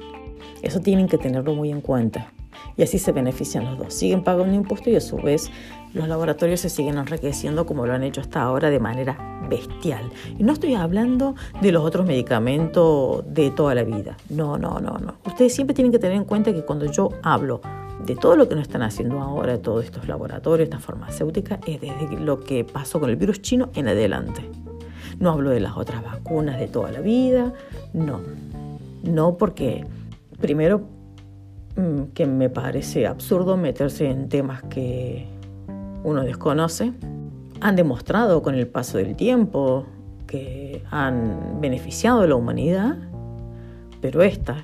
Eso 0.61 0.81
tienen 0.81 1.07
que 1.07 1.17
tenerlo 1.17 1.55
muy 1.55 1.71
en 1.71 1.81
cuenta. 1.81 2.33
Y 2.75 2.83
así 2.83 2.99
se 2.99 3.11
benefician 3.11 3.65
los 3.65 3.77
dos. 3.77 3.93
Siguen 3.93 4.23
pagando 4.23 4.53
impuestos 4.53 4.89
y 4.91 4.95
a 4.95 5.01
su 5.01 5.17
vez 5.17 5.49
los 5.93 6.07
laboratorios 6.07 6.59
se 6.59 6.69
siguen 6.69 6.97
enriqueciendo 6.97 7.65
como 7.65 7.85
lo 7.85 7.93
han 7.93 8.03
hecho 8.03 8.21
hasta 8.21 8.41
ahora 8.41 8.69
de 8.69 8.79
manera 8.79 9.38
bestial. 9.49 10.09
Y 10.37 10.43
no 10.43 10.53
estoy 10.53 10.75
hablando 10.75 11.35
de 11.61 11.71
los 11.71 11.83
otros 11.83 12.05
medicamentos 12.05 13.23
de 13.27 13.51
toda 13.51 13.75
la 13.75 13.83
vida. 13.83 14.17
No, 14.29 14.57
no, 14.57 14.79
no, 14.79 14.97
no. 14.97 15.15
Ustedes 15.25 15.53
siempre 15.53 15.73
tienen 15.73 15.91
que 15.91 15.99
tener 15.99 16.15
en 16.15 16.25
cuenta 16.25 16.53
que 16.53 16.63
cuando 16.63 16.85
yo 16.85 17.09
hablo 17.23 17.61
de 18.05 18.15
todo 18.15 18.35
lo 18.35 18.47
que 18.47 18.55
nos 18.55 18.63
están 18.63 18.81
haciendo 18.81 19.19
ahora, 19.19 19.61
todos 19.61 19.83
estos 19.83 20.07
laboratorios, 20.07 20.67
estas 20.67 20.83
farmacéuticas, 20.83 21.59
es 21.67 21.81
desde 21.81 22.19
lo 22.19 22.39
que 22.39 22.63
pasó 22.63 22.99
con 22.99 23.09
el 23.09 23.15
virus 23.15 23.41
chino 23.41 23.69
en 23.75 23.87
adelante. 23.87 24.49
No 25.19 25.31
hablo 25.31 25.49
de 25.49 25.59
las 25.59 25.75
otras 25.75 26.03
vacunas 26.03 26.59
de 26.59 26.67
toda 26.67 26.91
la 26.91 27.01
vida, 27.01 27.53
no. 27.93 28.21
No 29.03 29.37
porque, 29.37 29.85
primero, 30.39 30.81
mm, 31.75 32.13
que 32.13 32.25
me 32.25 32.49
parece 32.49 33.05
absurdo 33.05 33.57
meterse 33.57 34.09
en 34.09 34.29
temas 34.29 34.63
que 34.63 35.27
uno 36.03 36.21
desconoce, 36.23 36.93
han 37.61 37.75
demostrado 37.75 38.41
con 38.41 38.55
el 38.55 38.67
paso 38.67 38.97
del 38.97 39.15
tiempo 39.15 39.85
que 40.27 40.83
han 40.91 41.59
beneficiado 41.59 42.21
a 42.21 42.27
la 42.27 42.35
humanidad, 42.35 42.97
pero 44.01 44.21
estas 44.21 44.63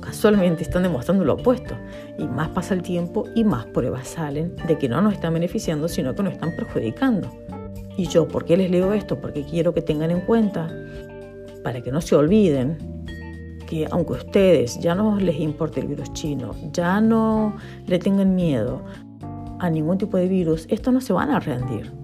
casualmente 0.00 0.62
están 0.62 0.82
demostrando 0.82 1.24
lo 1.24 1.34
opuesto. 1.34 1.74
Y 2.18 2.24
más 2.26 2.48
pasa 2.48 2.74
el 2.74 2.82
tiempo 2.82 3.24
y 3.34 3.44
más 3.44 3.66
pruebas 3.66 4.08
salen 4.08 4.56
de 4.66 4.76
que 4.76 4.88
no 4.88 5.00
nos 5.00 5.14
están 5.14 5.34
beneficiando, 5.34 5.88
sino 5.88 6.14
que 6.14 6.22
nos 6.22 6.32
están 6.34 6.54
perjudicando. 6.56 7.30
Y 7.96 8.06
yo, 8.06 8.26
¿por 8.26 8.44
qué 8.44 8.56
les 8.56 8.70
leo 8.70 8.92
esto? 8.92 9.20
Porque 9.20 9.44
quiero 9.44 9.72
que 9.74 9.82
tengan 9.82 10.10
en 10.10 10.20
cuenta, 10.22 10.70
para 11.62 11.80
que 11.82 11.92
no 11.92 12.00
se 12.00 12.16
olviden, 12.16 12.78
que 13.66 13.86
aunque 13.90 14.14
a 14.14 14.16
ustedes 14.16 14.80
ya 14.80 14.94
no 14.94 15.18
les 15.18 15.38
importe 15.38 15.80
el 15.80 15.86
virus 15.86 16.12
chino, 16.12 16.52
ya 16.72 17.00
no 17.00 17.56
le 17.86 17.98
tengan 17.98 18.34
miedo 18.34 18.82
a 19.60 19.70
ningún 19.70 19.98
tipo 19.98 20.16
de 20.16 20.26
virus, 20.26 20.66
estos 20.68 20.92
no 20.92 21.00
se 21.00 21.12
van 21.12 21.30
a 21.30 21.38
rendir. 21.38 22.01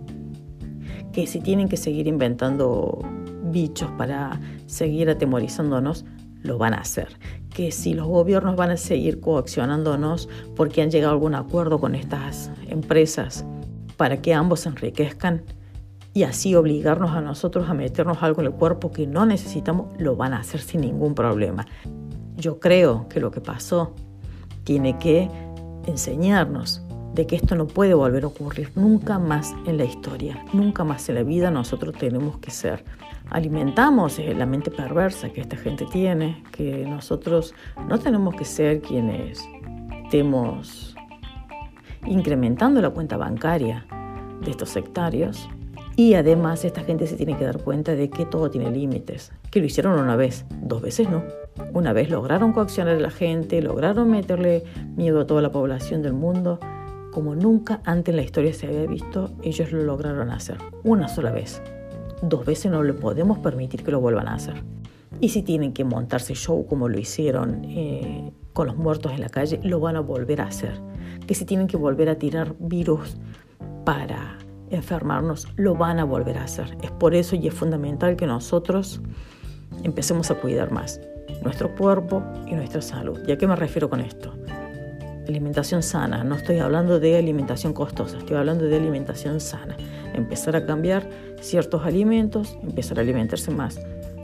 Que 1.12 1.26
si 1.26 1.40
tienen 1.40 1.68
que 1.68 1.76
seguir 1.76 2.06
inventando 2.06 3.00
bichos 3.44 3.90
para 3.92 4.40
seguir 4.66 5.10
atemorizándonos, 5.10 6.04
lo 6.42 6.58
van 6.58 6.74
a 6.74 6.78
hacer. 6.78 7.08
Que 7.54 7.72
si 7.72 7.94
los 7.94 8.06
gobiernos 8.06 8.56
van 8.56 8.70
a 8.70 8.76
seguir 8.76 9.20
coaccionándonos 9.20 10.28
porque 10.54 10.82
han 10.82 10.90
llegado 10.90 11.12
a 11.12 11.14
algún 11.14 11.34
acuerdo 11.34 11.78
con 11.80 11.94
estas 11.94 12.50
empresas 12.68 13.44
para 13.96 14.22
que 14.22 14.34
ambos 14.34 14.60
se 14.60 14.68
enriquezcan 14.68 15.42
y 16.14 16.22
así 16.22 16.54
obligarnos 16.54 17.10
a 17.12 17.20
nosotros 17.20 17.68
a 17.68 17.74
meternos 17.74 18.22
algo 18.22 18.40
en 18.40 18.46
el 18.46 18.52
cuerpo 18.52 18.90
que 18.90 19.06
no 19.06 19.26
necesitamos, 19.26 19.92
lo 19.98 20.16
van 20.16 20.32
a 20.32 20.40
hacer 20.40 20.60
sin 20.60 20.80
ningún 20.80 21.14
problema. 21.14 21.66
Yo 22.36 22.60
creo 22.60 23.08
que 23.08 23.20
lo 23.20 23.30
que 23.30 23.40
pasó 23.40 23.94
tiene 24.64 24.98
que 24.98 25.28
enseñarnos 25.86 26.82
de 27.18 27.26
que 27.26 27.34
esto 27.34 27.56
no 27.56 27.66
puede 27.66 27.94
volver 27.94 28.22
a 28.22 28.28
ocurrir 28.28 28.70
nunca 28.76 29.18
más 29.18 29.52
en 29.66 29.76
la 29.76 29.82
historia, 29.82 30.44
nunca 30.52 30.84
más 30.84 31.08
en 31.08 31.16
la 31.16 31.24
vida 31.24 31.50
nosotros 31.50 31.96
tenemos 31.98 32.38
que 32.38 32.52
ser 32.52 32.84
alimentamos 33.30 34.20
la 34.20 34.46
mente 34.46 34.70
perversa 34.70 35.28
que 35.30 35.40
esta 35.40 35.56
gente 35.56 35.84
tiene, 35.86 36.44
que 36.52 36.86
nosotros 36.86 37.54
no 37.88 37.98
tenemos 37.98 38.36
que 38.36 38.44
ser 38.44 38.80
quienes 38.80 39.40
estemos 40.04 40.94
incrementando 42.06 42.80
la 42.80 42.90
cuenta 42.90 43.16
bancaria 43.16 43.84
de 44.40 44.52
estos 44.52 44.68
sectarios. 44.68 45.48
Y 45.96 46.14
además 46.14 46.64
esta 46.64 46.82
gente 46.82 47.08
se 47.08 47.16
tiene 47.16 47.36
que 47.36 47.44
dar 47.44 47.58
cuenta 47.58 47.96
de 47.96 48.08
que 48.08 48.24
todo 48.24 48.48
tiene 48.48 48.70
límites, 48.70 49.32
que 49.50 49.58
lo 49.58 49.66
hicieron 49.66 49.98
una 49.98 50.14
vez, 50.14 50.46
dos 50.62 50.80
veces 50.80 51.10
no. 51.10 51.24
Una 51.72 51.92
vez 51.92 52.08
lograron 52.08 52.52
coaccionar 52.52 52.94
a 52.94 53.00
la 53.00 53.10
gente, 53.10 53.60
lograron 53.60 54.08
meterle 54.08 54.62
miedo 54.94 55.20
a 55.20 55.26
toda 55.26 55.42
la 55.42 55.50
población 55.50 56.02
del 56.02 56.12
mundo, 56.12 56.60
como 57.12 57.34
nunca 57.34 57.80
antes 57.84 58.12
en 58.12 58.16
la 58.16 58.22
historia 58.22 58.52
se 58.52 58.66
había 58.66 58.86
visto, 58.86 59.30
ellos 59.42 59.72
lo 59.72 59.82
lograron 59.82 60.30
hacer, 60.30 60.58
una 60.84 61.08
sola 61.08 61.30
vez 61.30 61.62
dos 62.22 62.44
veces 62.44 62.70
no 62.70 62.82
le 62.82 62.94
podemos 62.94 63.38
permitir 63.38 63.84
que 63.84 63.90
lo 63.90 64.00
vuelvan 64.00 64.28
a 64.28 64.34
hacer. 64.34 64.62
Y 65.20 65.30
si 65.30 65.42
tienen 65.42 65.72
que 65.72 65.84
montarse 65.84 66.34
show 66.34 66.66
como 66.66 66.88
lo 66.88 66.98
hicieron 66.98 67.64
eh, 67.64 68.32
con 68.52 68.66
los 68.66 68.76
muertos 68.76 69.12
en 69.12 69.20
la 69.20 69.28
calle, 69.28 69.60
lo 69.62 69.80
van 69.80 69.96
a 69.96 70.00
volver 70.00 70.40
a 70.40 70.46
hacer. 70.46 70.80
Que 71.26 71.34
si 71.34 71.44
tienen 71.44 71.66
que 71.66 71.76
volver 71.76 72.08
a 72.08 72.16
tirar 72.16 72.54
virus 72.58 73.16
para 73.84 74.38
enfermarnos, 74.70 75.48
lo 75.56 75.74
van 75.74 75.98
a 75.98 76.04
volver 76.04 76.38
a 76.38 76.44
hacer. 76.44 76.76
Es 76.82 76.90
por 76.90 77.14
eso 77.14 77.36
y 77.36 77.48
es 77.48 77.54
fundamental 77.54 78.16
que 78.16 78.26
nosotros 78.26 79.00
empecemos 79.82 80.30
a 80.30 80.34
cuidar 80.34 80.70
más 80.70 81.00
nuestro 81.42 81.74
cuerpo 81.74 82.22
y 82.46 82.54
nuestra 82.54 82.82
salud. 82.82 83.18
¿Y 83.26 83.32
a 83.32 83.38
qué 83.38 83.46
me 83.46 83.56
refiero 83.56 83.88
con 83.88 84.00
esto? 84.00 84.34
Alimentación 85.28 85.82
sana, 85.82 86.24
no 86.24 86.36
estoy 86.36 86.58
hablando 86.58 86.98
de 87.00 87.18
alimentación 87.18 87.74
costosa, 87.74 88.16
estoy 88.16 88.38
hablando 88.38 88.64
de 88.64 88.76
alimentación 88.76 89.40
sana. 89.40 89.76
Empezar 90.14 90.56
a 90.56 90.64
cambiar 90.64 91.06
ciertos 91.42 91.84
alimentos, 91.84 92.56
empezar 92.62 92.98
a 92.98 93.02
alimentarse 93.02 93.50
más 93.50 93.78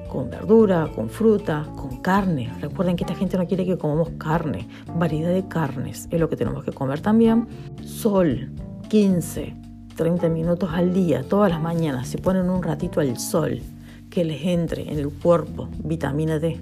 con 0.08 0.30
verdura, 0.30 0.90
con 0.94 1.10
fruta, 1.10 1.68
con 1.76 1.98
carne. 2.00 2.50
Recuerden 2.62 2.96
que 2.96 3.04
esta 3.04 3.14
gente 3.14 3.36
no 3.36 3.46
quiere 3.46 3.66
que 3.66 3.76
comamos 3.76 4.12
carne, 4.16 4.66
variedad 4.96 5.28
de 5.28 5.46
carnes 5.46 6.08
es 6.10 6.18
lo 6.18 6.30
que 6.30 6.36
tenemos 6.36 6.64
que 6.64 6.72
comer 6.72 7.00
también. 7.00 7.48
Sol, 7.84 8.50
15, 8.88 9.54
30 9.96 10.30
minutos 10.30 10.70
al 10.72 10.94
día, 10.94 11.22
todas 11.22 11.50
las 11.50 11.60
mañanas, 11.60 12.08
se 12.08 12.16
ponen 12.16 12.48
un 12.48 12.62
ratito 12.62 13.00
al 13.00 13.18
sol, 13.18 13.60
que 14.08 14.24
les 14.24 14.42
entre 14.46 14.90
en 14.90 14.98
el 14.98 15.10
cuerpo 15.10 15.68
vitamina 15.84 16.38
D. 16.38 16.58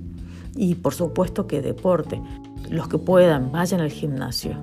Y 0.57 0.75
por 0.75 0.95
supuesto 0.95 1.47
que 1.47 1.63
deporte. 1.63 2.21
Los 2.73 2.89
que 2.89 2.97
puedan, 2.97 3.53
vayan 3.53 3.83
al 3.83 3.91
gimnasio. 3.91 4.57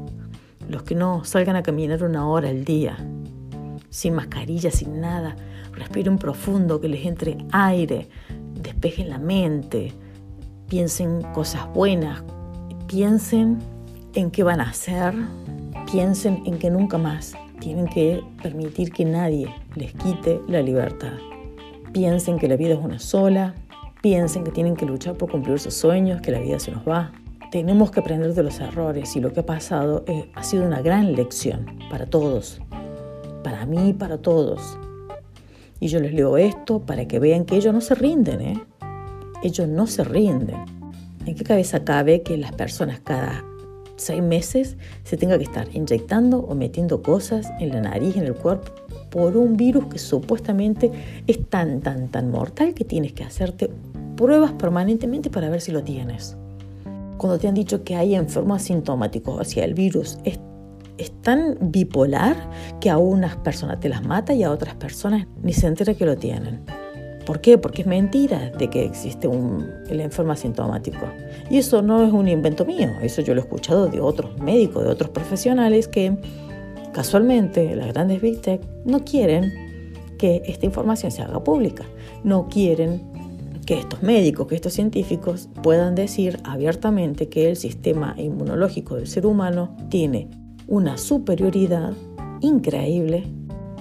Los 0.68 0.82
que 0.82 0.96
no, 0.96 1.24
salgan 1.24 1.56
a 1.56 1.64
caminar 1.64 2.04
una 2.04 2.28
hora 2.28 2.50
al 2.50 2.66
día, 2.66 2.98
sin 3.92 4.16
mascarilla, 4.16 4.72
sin 4.72 5.00
nada 5.00 5.36
respiren 5.74 6.18
profundo, 6.18 6.82
que 6.82 6.90
les 6.90 7.06
entre 7.06 7.38
aire, 7.52 8.08
despejen 8.62 9.10
la 9.10 9.20
mente, 9.20 9.94
piensen 10.68 11.22
cosas 11.34 11.72
buenas, 11.74 12.24
piensen 12.88 13.60
en 14.16 14.32
qué 14.32 14.44
van 14.44 14.60
a 14.60 14.72
hacer, 14.72 15.14
piensen 15.92 16.42
en 16.46 16.58
que 16.58 16.72
nunca 16.72 16.98
más 16.98 17.34
tienen 17.60 17.88
que 17.88 18.24
permitir 18.42 18.92
que 18.92 19.06
nadie 19.06 19.54
les 19.76 19.94
quite 19.94 20.42
la 20.48 20.64
libertad. 20.64 21.14
Piensen 21.94 22.40
que 22.40 22.48
la 22.48 22.56
vida 22.56 22.74
es 22.74 22.80
una 22.80 22.98
sola, 22.98 23.54
piensen 24.02 24.44
que 24.44 24.52
tienen 24.52 24.76
que 24.76 24.86
luchar 24.86 25.16
por 25.16 25.30
cumplir 25.30 25.60
sus 25.60 25.76
sueños, 25.76 26.22
que 26.22 26.32
la 26.32 26.40
vida 26.40 26.60
se 26.60 26.72
nos 26.72 26.88
va. 26.88 27.12
Tenemos 27.52 27.90
que 27.90 28.00
aprender 28.00 28.36
de 28.36 28.44
los 28.44 28.60
errores 28.60 29.16
y 29.16 29.20
lo 29.20 29.34
que 29.34 29.40
ha 29.40 29.46
pasado 29.46 30.04
eh, 30.06 30.30
ha 30.36 30.44
sido 30.44 30.66
una 30.66 30.84
gran 30.84 31.14
lección 31.14 31.66
para 31.90 32.06
todos, 32.06 32.62
para 33.44 33.66
mí 33.66 33.90
y 33.90 33.94
para 33.94 34.20
todos. 34.20 34.78
Y 35.80 35.88
yo 35.88 36.00
les 36.00 36.14
leo 36.14 36.38
esto 36.38 36.82
para 36.82 37.08
que 37.08 37.18
vean 37.18 37.46
que 37.46 37.56
ellos 37.56 37.74
no 37.74 37.82
se 37.82 37.96
rinden, 37.96 38.42
¿eh? 38.42 38.64
Ellos 39.42 39.68
no 39.68 39.88
se 39.88 40.04
rinden. 40.04 40.58
¿En 41.26 41.34
qué 41.34 41.44
cabeza 41.44 41.84
cabe 41.84 42.22
que 42.22 42.38
las 42.38 42.52
personas 42.52 43.00
cada 43.00 43.44
seis 43.96 44.22
meses 44.22 44.78
se 45.04 45.18
tenga 45.18 45.38
que 45.40 45.46
estar 45.46 45.68
inyectando 45.76 46.40
o 46.42 46.54
metiendo 46.54 47.02
cosas 47.02 47.50
en 47.60 47.70
la 47.70 47.82
nariz, 47.82 48.16
en 48.16 48.26
el 48.26 48.36
cuerpo, 48.36 48.72
por 49.10 49.36
un 49.36 49.58
virus 49.58 49.86
que 49.86 49.98
supuestamente 49.98 50.92
es 51.26 51.50
tan, 51.50 51.82
tan, 51.82 52.10
tan 52.10 52.30
mortal 52.30 52.76
que 52.76 52.86
tienes 52.86 53.14
que 53.14 53.24
hacerte 53.24 53.72
pruebas 54.16 54.52
permanentemente 54.54 55.32
para 55.32 55.50
ver 55.50 55.62
si 55.62 55.72
lo 55.72 55.84
tienes? 55.84 56.38
Cuando 57.20 57.38
te 57.38 57.48
han 57.48 57.54
dicho 57.54 57.84
que 57.84 57.96
hay 57.96 58.16
enfermos 58.16 58.64
asintomáticos, 58.64 59.48
sea, 59.48 59.66
el 59.66 59.76
virus 59.76 60.18
es 60.24 60.40
es 61.00 61.12
tan 61.22 61.58
bipolar 61.62 62.36
que 62.82 62.90
a 62.90 62.98
unas 62.98 63.38
personas 63.38 63.80
te 63.80 63.90
las 63.90 64.06
mata 64.06 64.34
y 64.34 64.44
a 64.44 64.52
otras 64.52 64.76
personas 64.76 65.28
ni 65.42 65.54
se 65.54 65.66
entera 65.68 65.94
que 65.94 66.06
lo 66.06 66.18
tienen. 66.18 66.66
¿Por 67.26 67.42
qué? 67.42 67.58
Porque 67.58 67.84
es 67.84 67.88
mentira 67.88 68.50
de 68.50 68.70
que 68.70 68.84
existe 68.84 69.28
un, 69.28 69.66
el 69.88 70.02
enfermo 70.02 70.34
asintomático. 70.34 71.06
Y 71.50 71.58
eso 71.58 71.82
no 71.82 72.04
es 72.04 72.12
un 72.12 72.28
invento 72.28 72.66
mío, 72.66 72.90
eso 73.02 73.22
yo 73.22 73.34
lo 73.34 73.42
he 73.42 73.44
escuchado 73.44 73.88
de 73.88 74.02
otros 74.02 74.38
médicos, 74.40 74.84
de 74.84 74.90
otros 74.90 75.10
profesionales 75.12 75.88
que 75.88 76.18
casualmente 76.92 77.76
las 77.76 77.88
grandes 77.94 78.22
Big 78.22 78.42
Tech 78.42 78.62
no 78.84 79.06
quieren 79.06 79.54
que 80.18 80.42
esta 80.46 80.66
información 80.66 81.12
se 81.12 81.22
haga 81.22 81.42
pública, 81.44 81.86
no 82.24 82.50
quieren 82.50 83.09
que 83.70 83.78
estos 83.78 84.02
médicos, 84.02 84.48
que 84.48 84.56
estos 84.56 84.74
científicos 84.74 85.48
puedan 85.62 85.94
decir 85.94 86.40
abiertamente 86.44 87.30
que 87.30 87.48
el 87.48 87.56
sistema 87.56 88.16
inmunológico 88.18 88.96
del 88.96 89.06
ser 89.06 89.28
humano 89.28 89.78
tiene 89.90 90.28
una 90.66 90.98
superioridad 90.98 91.94
increíble 92.42 93.28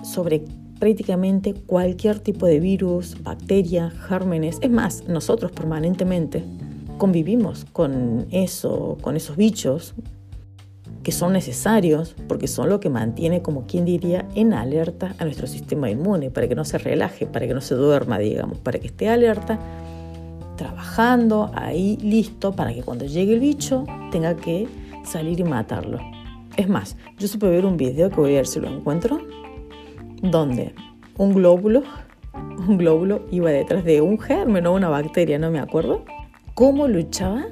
sobre 0.04 0.44
prácticamente 0.78 1.54
cualquier 1.54 2.18
tipo 2.18 2.44
de 2.44 2.60
virus, 2.60 3.16
bacteria, 3.22 3.88
gérmenes. 3.88 4.58
Es 4.60 4.70
más, 4.70 5.04
nosotros 5.08 5.52
permanentemente 5.52 6.44
convivimos 6.98 7.64
con 7.72 8.26
eso, 8.30 8.98
con 9.00 9.16
esos 9.16 9.38
bichos 9.38 9.94
que 11.08 11.12
son 11.12 11.32
necesarios 11.32 12.14
porque 12.28 12.46
son 12.46 12.68
lo 12.68 12.80
que 12.80 12.90
mantiene, 12.90 13.40
como 13.40 13.66
quien 13.66 13.86
diría, 13.86 14.28
en 14.34 14.52
alerta 14.52 15.14
a 15.18 15.24
nuestro 15.24 15.46
sistema 15.46 15.88
inmune, 15.88 16.30
para 16.30 16.46
que 16.48 16.54
no 16.54 16.66
se 16.66 16.76
relaje, 16.76 17.24
para 17.24 17.46
que 17.46 17.54
no 17.54 17.62
se 17.62 17.76
duerma, 17.76 18.18
digamos, 18.18 18.58
para 18.58 18.78
que 18.78 18.88
esté 18.88 19.08
alerta, 19.08 19.58
trabajando 20.58 21.50
ahí 21.54 21.96
listo 22.02 22.52
para 22.52 22.74
que 22.74 22.82
cuando 22.82 23.06
llegue 23.06 23.32
el 23.32 23.40
bicho 23.40 23.86
tenga 24.12 24.36
que 24.36 24.68
salir 25.02 25.40
y 25.40 25.44
matarlo. 25.44 25.98
Es 26.58 26.68
más, 26.68 26.94
yo 27.18 27.26
supe 27.26 27.48
ver 27.48 27.64
un 27.64 27.78
video 27.78 28.10
que 28.10 28.16
voy 28.16 28.32
a 28.32 28.34
ver 28.34 28.46
si 28.46 28.60
lo 28.60 28.68
encuentro, 28.68 29.18
donde 30.20 30.74
un 31.16 31.32
glóbulo, 31.32 31.84
un 32.68 32.76
glóbulo 32.76 33.22
iba 33.30 33.48
detrás 33.48 33.82
de 33.82 34.02
un 34.02 34.18
germen 34.18 34.66
o 34.66 34.74
una 34.74 34.90
bacteria, 34.90 35.38
no 35.38 35.50
me 35.50 35.58
acuerdo, 35.58 36.04
cómo 36.52 36.86
luchaba 36.86 37.46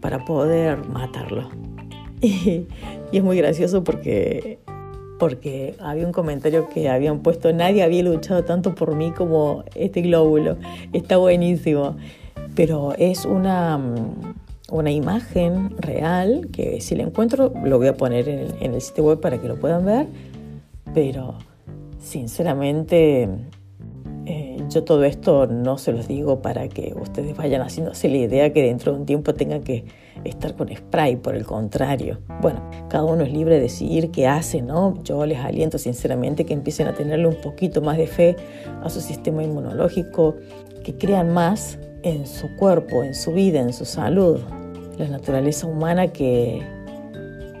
para 0.00 0.24
poder 0.24 0.84
matarlo. 0.88 1.65
Y, 3.12 3.18
es 3.18 3.22
muy 3.22 3.36
gracioso 3.36 3.84
porque 3.84 4.58
porque 5.18 5.74
había 5.78 6.04
un 6.04 6.12
comentario 6.12 6.68
que 6.68 6.90
habían 6.90 7.20
puesto, 7.20 7.50
nadie 7.52 7.82
había 7.82 8.02
luchado 8.02 8.44
tanto 8.44 8.74
por 8.74 8.94
mí 8.94 9.12
como 9.12 9.64
este 9.74 10.02
glóbulo. 10.02 10.58
Está 10.92 11.16
buenísimo. 11.16 11.96
Pero 12.54 12.92
es 12.98 13.24
una, 13.24 13.80
una 14.70 14.90
imagen 14.90 15.74
real, 15.78 16.48
que 16.52 16.82
si 16.82 16.96
la 16.96 17.04
encuentro 17.04 17.52
lo 17.64 17.78
voy 17.78 17.86
a 17.86 17.96
poner 17.96 18.28
en 18.28 18.74
el, 18.74 18.80
sitio 18.82 19.04
web 19.04 19.20
para 19.20 19.40
que 19.40 19.48
lo 19.48 19.56
puedan 19.56 19.86
ver, 19.86 20.06
pero 20.92 21.34
sinceramente 21.98 23.28
yo 24.68 24.84
todo 24.84 25.04
esto 25.04 25.46
no 25.46 25.78
se 25.78 25.92
los 25.92 26.08
digo 26.08 26.42
para 26.42 26.68
que 26.68 26.94
ustedes 27.00 27.36
vayan 27.36 27.62
haciéndose 27.62 28.08
la 28.08 28.16
idea 28.16 28.52
que 28.52 28.62
dentro 28.62 28.92
de 28.92 28.98
un 28.98 29.06
tiempo 29.06 29.34
tengan 29.34 29.62
que 29.62 29.84
estar 30.24 30.54
con 30.54 30.74
spray, 30.74 31.16
por 31.16 31.34
el 31.34 31.44
contrario. 31.44 32.18
Bueno, 32.40 32.60
cada 32.88 33.04
uno 33.04 33.22
es 33.22 33.32
libre 33.32 33.56
de 33.56 33.62
decidir 33.62 34.10
qué 34.10 34.26
hace, 34.26 34.62
¿no? 34.62 35.02
Yo 35.02 35.24
les 35.26 35.38
aliento 35.38 35.78
sinceramente 35.78 36.44
que 36.44 36.54
empiecen 36.54 36.88
a 36.88 36.94
tenerle 36.94 37.28
un 37.28 37.40
poquito 37.40 37.80
más 37.80 37.96
de 37.96 38.06
fe 38.06 38.36
a 38.82 38.88
su 38.90 39.00
sistema 39.00 39.42
inmunológico, 39.42 40.34
que 40.84 40.96
crean 40.96 41.32
más 41.32 41.78
en 42.02 42.26
su 42.26 42.54
cuerpo, 42.56 43.02
en 43.02 43.14
su 43.14 43.32
vida, 43.32 43.60
en 43.60 43.72
su 43.72 43.84
salud. 43.84 44.40
La 44.98 45.08
naturaleza 45.08 45.66
humana 45.66 46.08
que 46.08 46.62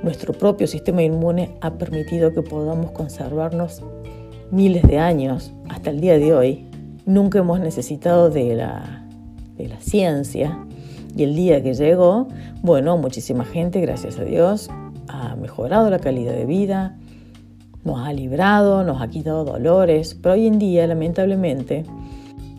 nuestro 0.02 0.32
propio 0.32 0.66
sistema 0.66 1.02
inmune 1.02 1.56
ha 1.60 1.74
permitido 1.74 2.32
que 2.32 2.42
podamos 2.42 2.92
conservarnos 2.92 3.82
miles 4.50 4.82
de 4.84 4.98
años 4.98 5.52
hasta 5.68 5.90
el 5.90 6.00
día 6.00 6.18
de 6.18 6.34
hoy. 6.34 6.66
Nunca 7.06 7.38
hemos 7.38 7.60
necesitado 7.60 8.30
de 8.30 8.56
la, 8.56 9.06
de 9.56 9.68
la 9.68 9.80
ciencia 9.80 10.58
y 11.16 11.22
el 11.22 11.36
día 11.36 11.62
que 11.62 11.72
llegó, 11.72 12.26
bueno, 12.62 12.98
muchísima 12.98 13.44
gente, 13.44 13.80
gracias 13.80 14.18
a 14.18 14.24
Dios, 14.24 14.68
ha 15.06 15.36
mejorado 15.36 15.88
la 15.88 16.00
calidad 16.00 16.32
de 16.32 16.46
vida, 16.46 16.98
nos 17.84 18.06
ha 18.06 18.12
librado, 18.12 18.82
nos 18.82 19.00
ha 19.00 19.08
quitado 19.08 19.44
dolores, 19.44 20.16
pero 20.20 20.34
hoy 20.34 20.48
en 20.48 20.58
día, 20.58 20.84
lamentablemente, 20.88 21.84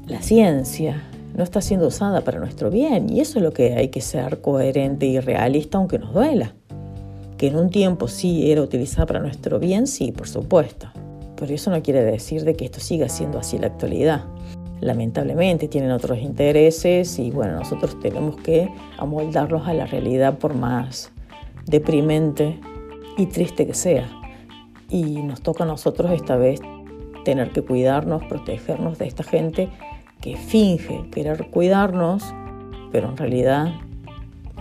la 0.08 0.22
ciencia 0.22 1.04
no 1.36 1.44
está 1.44 1.60
siendo 1.60 1.88
usada 1.88 2.22
para 2.22 2.40
nuestro 2.40 2.72
bien 2.72 3.10
y 3.10 3.20
eso 3.20 3.40
es 3.40 3.44
lo 3.44 3.52
que 3.52 3.76
hay 3.76 3.90
que 3.90 4.00
ser 4.00 4.40
coherente 4.40 5.06
y 5.06 5.20
realista 5.20 5.78
aunque 5.78 6.00
nos 6.00 6.14
duela. 6.14 6.54
Que 7.38 7.48
en 7.48 7.58
un 7.58 7.70
tiempo 7.70 8.08
sí 8.08 8.50
era 8.50 8.62
utilizada 8.62 9.06
para 9.06 9.20
nuestro 9.20 9.60
bien, 9.60 9.86
sí, 9.86 10.14
por 10.14 10.30
supuesto. 10.30 10.88
Pero 11.36 11.54
eso 11.54 11.70
no 11.70 11.84
quiere 11.84 12.02
decir 12.04 12.46
de 12.46 12.56
que 12.56 12.66
esto 12.66 12.80
siga 12.80 13.10
siendo 13.10 13.38
así 13.38 13.58
en 13.58 13.64
la 13.64 13.68
actualidad. 13.68 14.24
Lamentablemente 14.80 15.68
tienen 15.68 15.92
otros 15.92 16.20
intereses 16.20 17.18
y 17.20 17.32
bueno, 17.32 17.54
nosotros 17.54 18.00
tenemos 18.00 18.38
que 18.38 18.70
amoldarlos 18.98 19.68
a 19.68 19.74
la 19.74 19.86
realidad 19.86 20.38
por 20.38 20.54
más 20.54 21.12
deprimente 21.66 22.60
y 23.18 23.26
triste 23.28 23.66
que 23.66 23.74
sea. 23.74 24.08
Y 24.90 25.22
nos 25.24 25.42
toca 25.42 25.64
a 25.64 25.68
nosotros 25.68 26.12
esta 26.12 26.38
vez 26.38 26.62
tener 27.26 27.52
que 27.52 27.62
cuidarnos, 27.62 28.24
protegernos 28.26 28.98
de 28.98 29.08
esta 29.08 29.24
gente 29.24 29.70
que 30.22 30.38
finge 30.38 31.10
querer 31.12 31.50
cuidarnos, 31.50 32.24
pero 32.92 33.10
en 33.10 33.18
realidad 33.18 33.74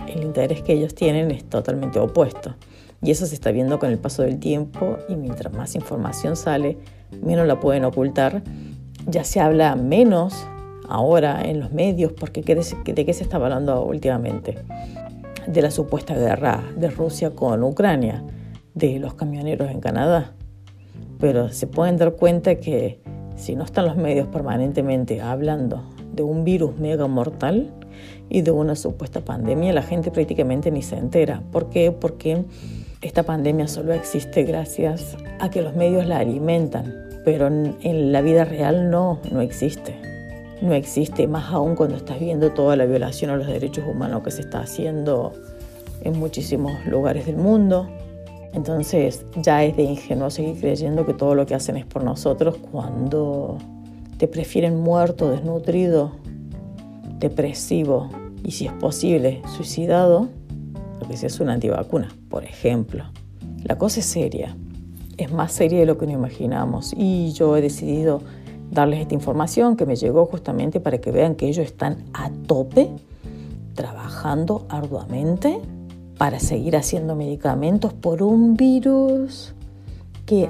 el 0.07 0.23
interés 0.23 0.61
que 0.61 0.73
ellos 0.73 0.95
tienen 0.95 1.31
es 1.31 1.45
totalmente 1.45 1.99
opuesto. 1.99 2.55
Y 3.01 3.11
eso 3.11 3.25
se 3.25 3.35
está 3.35 3.51
viendo 3.51 3.79
con 3.79 3.91
el 3.91 3.99
paso 3.99 4.23
del 4.23 4.39
tiempo 4.39 4.97
y 5.07 5.15
mientras 5.15 5.53
más 5.53 5.75
información 5.75 6.35
sale, 6.35 6.77
menos 7.21 7.47
la 7.47 7.59
pueden 7.59 7.85
ocultar. 7.85 8.41
Ya 9.07 9.23
se 9.23 9.39
habla 9.39 9.75
menos 9.75 10.47
ahora 10.89 11.41
en 11.43 11.59
los 11.59 11.71
medios, 11.71 12.11
porque 12.11 12.41
¿de 12.41 13.05
qué 13.05 13.13
se 13.13 13.23
está 13.23 13.37
hablando 13.37 13.83
últimamente? 13.83 14.57
De 15.47 15.61
la 15.61 15.71
supuesta 15.71 16.13
guerra 16.13 16.61
de 16.75 16.89
Rusia 16.89 17.31
con 17.31 17.63
Ucrania, 17.63 18.23
de 18.73 18.99
los 18.99 19.13
camioneros 19.13 19.71
en 19.71 19.79
Canadá. 19.79 20.33
Pero 21.19 21.49
se 21.49 21.67
pueden 21.67 21.97
dar 21.97 22.13
cuenta 22.13 22.55
que 22.55 23.01
si 23.37 23.55
no 23.55 23.63
están 23.63 23.85
los 23.85 23.95
medios 23.95 24.27
permanentemente 24.27 25.21
hablando 25.21 25.83
de 26.13 26.23
un 26.23 26.43
virus 26.43 26.77
mega 26.77 27.07
mortal 27.07 27.71
y 28.29 28.41
de 28.41 28.51
una 28.51 28.75
supuesta 28.75 29.21
pandemia, 29.21 29.71
la 29.71 29.83
gente 29.83 30.11
prácticamente 30.11 30.69
ni 30.69 30.81
se 30.81 30.97
entera. 30.97 31.43
¿Por 31.51 31.69
qué? 31.69 31.91
Porque 31.91 32.43
esta 33.01 33.23
pandemia 33.23 33.67
solo 33.67 33.93
existe 33.93 34.43
gracias 34.43 35.15
a 35.39 35.49
que 35.49 35.61
los 35.61 35.75
medios 35.75 36.05
la 36.07 36.17
alimentan, 36.17 37.06
pero 37.27 37.47
en 37.47 38.13
la 38.13 38.21
vida 38.21 38.45
real 38.45 38.89
no, 38.89 39.19
no 39.33 39.41
existe. 39.41 39.99
No 40.61 40.73
existe, 40.73 41.27
más 41.27 41.51
aún 41.51 41.75
cuando 41.75 41.97
estás 41.97 42.21
viendo 42.21 42.53
toda 42.53 42.77
la 42.77 42.85
violación 42.85 43.31
a 43.31 43.35
los 43.35 43.47
derechos 43.47 43.83
humanos 43.85 44.23
que 44.23 44.31
se 44.31 44.43
está 44.43 44.61
haciendo 44.61 45.33
en 46.03 46.17
muchísimos 46.17 46.85
lugares 46.85 47.25
del 47.25 47.35
mundo. 47.35 47.89
Entonces 48.53 49.25
ya 49.35 49.65
es 49.65 49.75
de 49.75 49.83
ingenuo 49.83 50.29
seguir 50.29 50.57
creyendo 50.57 51.05
que 51.05 51.13
todo 51.13 51.35
lo 51.35 51.45
que 51.45 51.53
hacen 51.53 51.75
es 51.75 51.85
por 51.85 52.01
nosotros 52.01 52.55
cuando 52.71 53.57
te 54.17 54.29
prefieren 54.29 54.79
muerto, 54.79 55.29
desnutrido, 55.29 56.13
depresivo 57.19 58.09
y 58.41 58.51
si 58.51 58.67
es 58.67 58.71
posible 58.71 59.41
suicidado, 59.53 60.29
lo 61.01 61.07
que 61.09 61.17
sea 61.17 61.27
es 61.27 61.41
una 61.41 61.55
antivacuna, 61.55 62.07
por 62.29 62.45
ejemplo. 62.45 63.03
La 63.65 63.77
cosa 63.77 63.99
es 63.99 64.05
seria, 64.05 64.55
es 65.17 65.31
más 65.31 65.51
seria 65.51 65.79
de 65.79 65.85
lo 65.85 65.97
que 65.97 66.05
nos 66.05 66.15
imaginamos 66.15 66.93
y 66.95 67.31
yo 67.33 67.57
he 67.57 67.61
decidido 67.61 68.21
darles 68.71 68.99
esta 68.99 69.13
información 69.13 69.75
que 69.75 69.85
me 69.85 69.95
llegó 69.95 70.25
justamente 70.25 70.79
para 70.79 70.99
que 70.99 71.11
vean 71.11 71.35
que 71.35 71.47
ellos 71.47 71.65
están 71.65 72.03
a 72.13 72.29
tope, 72.47 72.89
trabajando 73.73 74.65
arduamente 74.69 75.59
para 76.17 76.39
seguir 76.39 76.75
haciendo 76.75 77.15
medicamentos 77.15 77.93
por 77.93 78.23
un 78.23 78.55
virus 78.55 79.53
que 80.25 80.49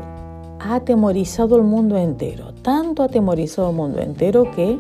ha 0.59 0.75
atemorizado 0.75 1.55
al 1.55 1.63
mundo 1.63 1.97
entero. 1.97 2.53
Tanto 2.61 3.03
ha 3.03 3.05
atemorizado 3.05 3.69
al 3.69 3.75
mundo 3.75 3.99
entero 3.99 4.49
que 4.51 4.79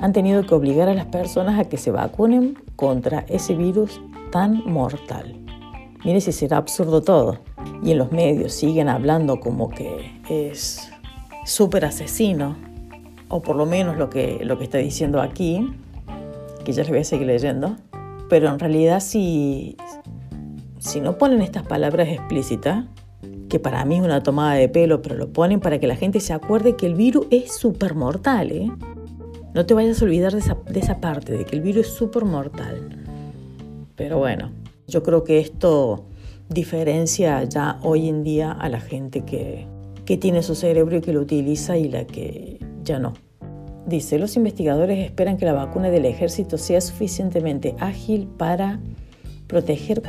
han 0.00 0.12
tenido 0.12 0.44
que 0.44 0.54
obligar 0.54 0.88
a 0.88 0.94
las 0.94 1.06
personas 1.06 1.58
a 1.58 1.64
que 1.64 1.76
se 1.76 1.90
vacunen 1.90 2.58
contra 2.76 3.24
ese 3.28 3.54
virus 3.54 4.00
tan 4.30 4.62
mortal. 4.66 5.36
Mire 6.04 6.20
si 6.20 6.32
será 6.32 6.58
absurdo 6.58 7.00
todo. 7.00 7.38
Y 7.82 7.92
en 7.92 7.98
los 7.98 8.12
medios 8.12 8.52
siguen 8.52 8.88
hablando 8.88 9.40
como 9.40 9.68
que 9.68 10.20
es 10.28 10.90
súper 11.44 11.84
asesino, 11.84 12.56
o 13.28 13.42
por 13.42 13.56
lo 13.56 13.66
menos 13.66 13.96
lo 13.96 14.10
que, 14.10 14.44
lo 14.44 14.58
que 14.58 14.64
está 14.64 14.78
diciendo 14.78 15.20
aquí, 15.20 15.70
que 16.64 16.72
ya 16.72 16.82
les 16.82 16.90
voy 16.90 17.00
a 17.00 17.04
seguir 17.04 17.26
leyendo. 17.26 17.76
Pero 18.28 18.48
en 18.48 18.58
realidad 18.58 19.00
si, 19.00 19.76
si 20.78 21.00
no 21.00 21.18
ponen 21.18 21.42
estas 21.42 21.64
palabras 21.66 22.08
explícitas, 22.08 22.84
que 23.48 23.58
para 23.60 23.84
mí 23.84 23.96
es 23.96 24.02
una 24.02 24.22
tomada 24.22 24.54
de 24.54 24.68
pelo, 24.68 25.02
pero 25.02 25.16
lo 25.16 25.32
ponen 25.32 25.60
para 25.60 25.78
que 25.78 25.86
la 25.86 25.96
gente 25.96 26.20
se 26.20 26.32
acuerde 26.32 26.76
que 26.76 26.86
el 26.86 26.94
virus 26.94 27.26
es 27.30 27.54
súper 27.54 27.94
mortal. 27.94 28.50
¿eh? 28.50 28.70
No 29.54 29.66
te 29.66 29.74
vayas 29.74 30.00
a 30.00 30.04
olvidar 30.04 30.32
de 30.32 30.40
esa, 30.40 30.56
de 30.68 30.80
esa 30.80 31.00
parte, 31.00 31.32
de 31.32 31.44
que 31.44 31.54
el 31.54 31.62
virus 31.62 31.86
es 31.86 31.92
súper 31.92 32.24
mortal. 32.24 33.04
Pero 33.94 34.18
bueno, 34.18 34.50
yo 34.88 35.02
creo 35.02 35.22
que 35.22 35.38
esto 35.38 36.06
diferencia 36.54 37.42
ya 37.44 37.78
hoy 37.82 38.08
en 38.08 38.22
día 38.22 38.52
a 38.52 38.68
la 38.68 38.80
gente 38.80 39.24
que, 39.24 39.66
que 40.06 40.16
tiene 40.16 40.42
su 40.42 40.54
cerebro 40.54 40.96
y 40.96 41.00
que 41.00 41.12
lo 41.12 41.20
utiliza 41.20 41.76
y 41.76 41.88
la 41.88 42.06
que 42.06 42.58
ya 42.82 42.98
no. 42.98 43.12
Dice, 43.86 44.18
los 44.18 44.36
investigadores 44.36 45.04
esperan 45.04 45.36
que 45.36 45.44
la 45.44 45.52
vacuna 45.52 45.90
del 45.90 46.06
ejército 46.06 46.56
sea 46.56 46.80
suficientemente 46.80 47.74
ágil 47.80 48.26
para 48.38 48.80
proteger 49.46 50.00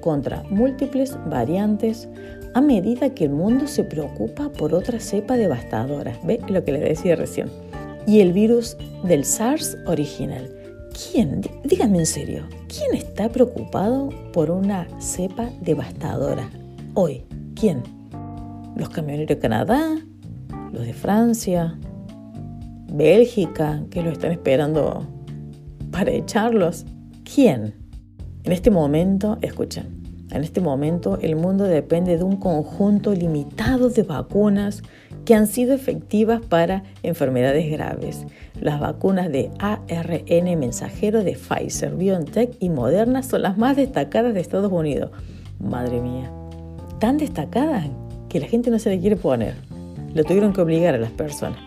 contra, 0.00 0.42
múltiples 0.48 1.18
variantes 1.28 2.08
a 2.54 2.60
medida 2.60 3.14
que 3.14 3.24
el 3.24 3.30
mundo 3.30 3.66
se 3.66 3.84
preocupa 3.84 4.50
por 4.50 4.74
otra 4.74 5.00
cepa 5.00 5.36
devastadora. 5.36 6.18
¿Ve 6.24 6.40
lo 6.48 6.64
que 6.64 6.72
le 6.72 6.80
decía 6.80 7.14
recién? 7.14 7.50
Y 8.06 8.20
el 8.20 8.32
virus 8.32 8.76
del 9.02 9.24
SARS 9.24 9.76
original. 9.86 10.50
¿Quién, 10.94 11.40
díganme 11.64 11.98
en 11.98 12.06
serio, 12.06 12.44
quién 12.68 12.94
está 12.94 13.28
preocupado 13.28 14.10
por 14.32 14.48
una 14.48 14.86
cepa 15.00 15.50
devastadora 15.60 16.48
hoy? 16.94 17.24
¿Quién? 17.58 17.82
¿Los 18.76 18.90
camioneros 18.90 19.26
de 19.26 19.38
Canadá? 19.40 19.96
¿Los 20.72 20.86
de 20.86 20.94
Francia? 20.94 21.76
¿Bélgica? 22.92 23.82
que 23.90 24.02
lo 24.02 24.10
están 24.10 24.30
esperando 24.30 25.04
para 25.90 26.12
echarlos? 26.12 26.86
¿Quién? 27.24 27.74
En 28.44 28.52
este 28.52 28.70
momento, 28.70 29.38
escuchen, 29.42 30.00
en 30.30 30.44
este 30.44 30.60
momento 30.60 31.18
el 31.20 31.34
mundo 31.34 31.64
depende 31.64 32.16
de 32.18 32.22
un 32.22 32.36
conjunto 32.36 33.12
limitado 33.14 33.88
de 33.88 34.04
vacunas 34.04 34.82
que 35.24 35.34
han 35.34 35.46
sido 35.46 35.74
efectivas 35.74 36.40
para 36.40 36.84
enfermedades 37.02 37.70
graves. 37.70 38.24
Las 38.60 38.80
vacunas 38.80 39.30
de 39.30 39.50
ARN 39.58 40.58
mensajero 40.58 41.24
de 41.24 41.36
Pfizer, 41.36 41.94
BioNTech 41.96 42.56
y 42.60 42.68
Moderna 42.70 43.22
son 43.22 43.42
las 43.42 43.58
más 43.58 43.76
destacadas 43.76 44.34
de 44.34 44.40
Estados 44.40 44.72
Unidos. 44.72 45.10
Madre 45.58 46.00
mía, 46.00 46.30
tan 46.98 47.18
destacadas 47.18 47.86
que 48.28 48.40
la 48.40 48.46
gente 48.46 48.70
no 48.70 48.78
se 48.78 48.90
le 48.90 49.00
quiere 49.00 49.16
poner. 49.16 49.54
Lo 50.14 50.24
tuvieron 50.24 50.52
que 50.52 50.60
obligar 50.60 50.94
a 50.94 50.98
las 50.98 51.10
personas. 51.10 51.58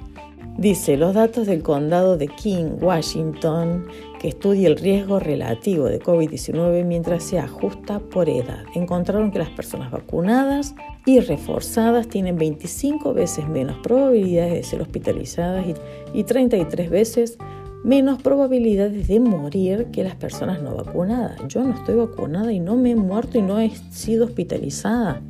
Dice, 0.58 0.98
los 0.98 1.14
datos 1.14 1.46
del 1.46 1.62
condado 1.62 2.18
de 2.18 2.28
King, 2.28 2.78
Washington, 2.82 3.86
que 4.20 4.30
estudia 4.30 4.68
el 4.68 4.78
riesgo 4.78 5.20
relativo 5.20 5.86
de 5.86 6.00
COVID-19 6.00 6.84
mientras 6.84 7.24
se 7.24 7.38
ajusta 7.38 8.00
por 8.00 8.28
edad. 8.28 8.64
Encontraron 8.74 9.30
que 9.30 9.38
las 9.38 9.50
personas 9.50 9.92
vacunadas 9.92 10.74
y 11.08 11.22
reforzadas 11.22 12.10
tienen 12.10 12.36
25 12.36 13.14
veces 13.14 13.48
menos 13.48 13.78
probabilidades 13.78 14.54
de 14.56 14.64
ser 14.64 14.82
hospitalizadas 14.82 15.66
y 16.14 16.24
33 16.26 16.90
veces 16.90 17.38
menos 17.86 18.22
probabilidades 18.22 19.08
de 19.08 19.22
morir 19.22 19.88
que 19.94 20.04
las 20.04 20.16
personas 20.16 20.62
no 20.62 20.76
vacunadas. 20.76 21.40
Yo 21.48 21.64
no 21.64 21.74
estoy 21.76 21.96
vacunada 21.96 22.52
y 22.52 22.60
no 22.60 22.76
me 22.76 22.92
he 22.92 22.96
muerto 22.98 23.38
y 23.38 23.42
no 23.42 23.58
he 23.58 23.70
sido 23.90 24.26
hospitalizada. 24.26 25.22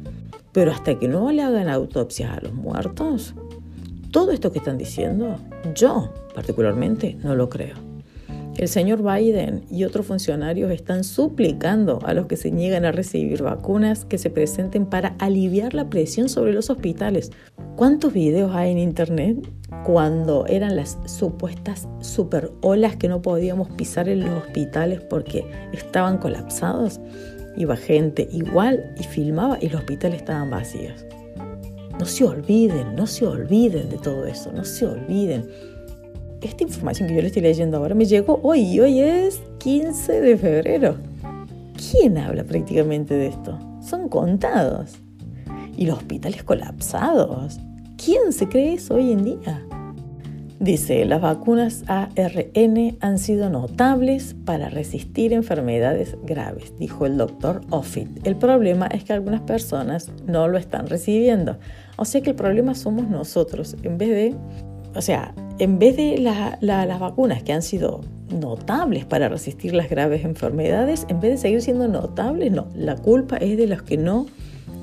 Pero 0.51 0.71
hasta 0.71 0.97
que 0.97 1.07
no 1.07 1.31
le 1.31 1.43
hagan 1.43 1.69
autopsias 1.69 2.35
a 2.35 2.41
los 2.41 2.53
muertos, 2.53 3.35
todo 4.09 4.31
esto 4.31 4.51
que 4.51 4.57
están 4.57 4.79
diciendo, 4.79 5.35
yo 5.75 6.11
particularmente 6.33 7.15
no 7.21 7.35
lo 7.35 7.49
creo. 7.49 7.75
El 8.57 8.67
señor 8.67 9.03
Biden 9.03 9.65
y 9.69 9.83
otros 9.83 10.07
funcionarios 10.07 10.71
están 10.71 11.03
suplicando 11.03 11.99
a 12.03 12.15
los 12.15 12.25
que 12.25 12.37
se 12.37 12.49
niegan 12.49 12.85
a 12.85 12.91
recibir 12.91 13.43
vacunas 13.43 14.03
que 14.03 14.17
se 14.17 14.31
presenten 14.31 14.87
para 14.87 15.15
aliviar 15.19 15.75
la 15.75 15.91
presión 15.91 16.27
sobre 16.27 16.53
los 16.53 16.71
hospitales. 16.71 17.31
¿Cuántos 17.75 18.13
videos 18.13 18.55
hay 18.55 18.71
en 18.71 18.79
internet 18.79 19.47
cuando 19.85 20.47
eran 20.47 20.75
las 20.75 20.97
supuestas 21.05 21.87
super 22.01 22.51
olas 22.61 22.95
que 22.95 23.07
no 23.07 23.21
podíamos 23.21 23.69
pisar 23.69 24.09
en 24.09 24.21
los 24.21 24.43
hospitales 24.43 25.01
porque 25.01 25.45
estaban 25.71 26.17
colapsados? 26.17 26.99
Iba 27.57 27.75
gente 27.75 28.27
igual 28.31 28.91
y 28.99 29.03
filmaba 29.03 29.59
y 29.61 29.69
los 29.69 29.81
hospitales 29.81 30.21
estaban 30.21 30.49
vacíos. 30.49 31.05
No 31.99 32.07
se 32.07 32.23
olviden, 32.23 32.95
no 32.95 33.05
se 33.05 33.27
olviden 33.27 33.89
de 33.89 33.99
todo 33.99 34.25
eso, 34.25 34.51
no 34.51 34.65
se 34.65 34.87
olviden 34.87 35.47
esta 36.41 36.63
información 36.63 37.07
que 37.07 37.15
yo 37.15 37.21
le 37.21 37.27
estoy 37.27 37.41
leyendo 37.41 37.77
ahora 37.77 37.95
me 37.95 38.05
llegó 38.05 38.39
hoy 38.43 38.79
hoy 38.79 39.01
es 39.01 39.41
15 39.59 40.21
de 40.21 40.37
febrero. 40.37 40.97
¿Quién 41.91 42.17
habla 42.17 42.43
prácticamente 42.43 43.13
de 43.13 43.27
esto? 43.27 43.57
Son 43.81 44.09
contados. 44.09 44.95
Y 45.75 45.85
los 45.85 45.97
hospitales 45.97 46.43
colapsados. 46.43 47.59
¿Quién 48.03 48.33
se 48.33 48.47
cree 48.47 48.73
eso 48.73 48.95
hoy 48.95 49.11
en 49.11 49.23
día? 49.23 49.63
Dice, 50.59 51.05
las 51.05 51.21
vacunas 51.21 51.83
ARN 51.85 52.97
han 52.99 53.19
sido 53.19 53.47
notables 53.51 54.35
para 54.43 54.69
resistir 54.69 55.31
enfermedades 55.31 56.17
graves, 56.23 56.73
dijo 56.79 57.05
el 57.05 57.15
doctor 57.17 57.61
Offit. 57.69 58.25
El 58.25 58.37
problema 58.37 58.87
es 58.87 59.03
que 59.03 59.13
algunas 59.13 59.41
personas 59.41 60.11
no 60.25 60.47
lo 60.47 60.57
están 60.57 60.87
recibiendo. 60.87 61.59
O 61.97 62.05
sea 62.05 62.21
que 62.21 62.31
el 62.31 62.35
problema 62.35 62.73
somos 62.73 63.07
nosotros. 63.07 63.75
En 63.83 63.99
vez 63.99 64.09
de 64.09 64.35
o 64.95 65.01
sea, 65.01 65.33
en 65.59 65.79
vez 65.79 65.97
de 65.97 66.17
las 66.17 66.99
vacunas 66.99 67.43
que 67.43 67.53
han 67.53 67.61
sido 67.61 68.01
notables 68.29 69.05
para 69.05 69.29
resistir 69.29 69.73
las 69.73 69.89
graves 69.89 70.25
enfermedades, 70.25 71.05
en 71.09 71.19
vez 71.19 71.31
de 71.31 71.37
seguir 71.37 71.61
siendo 71.61 71.87
notables, 71.87 72.51
no, 72.51 72.67
la 72.75 72.95
culpa 72.95 73.37
es 73.37 73.57
de 73.57 73.67
los 73.67 73.81
que 73.83 73.97
no 73.97 74.27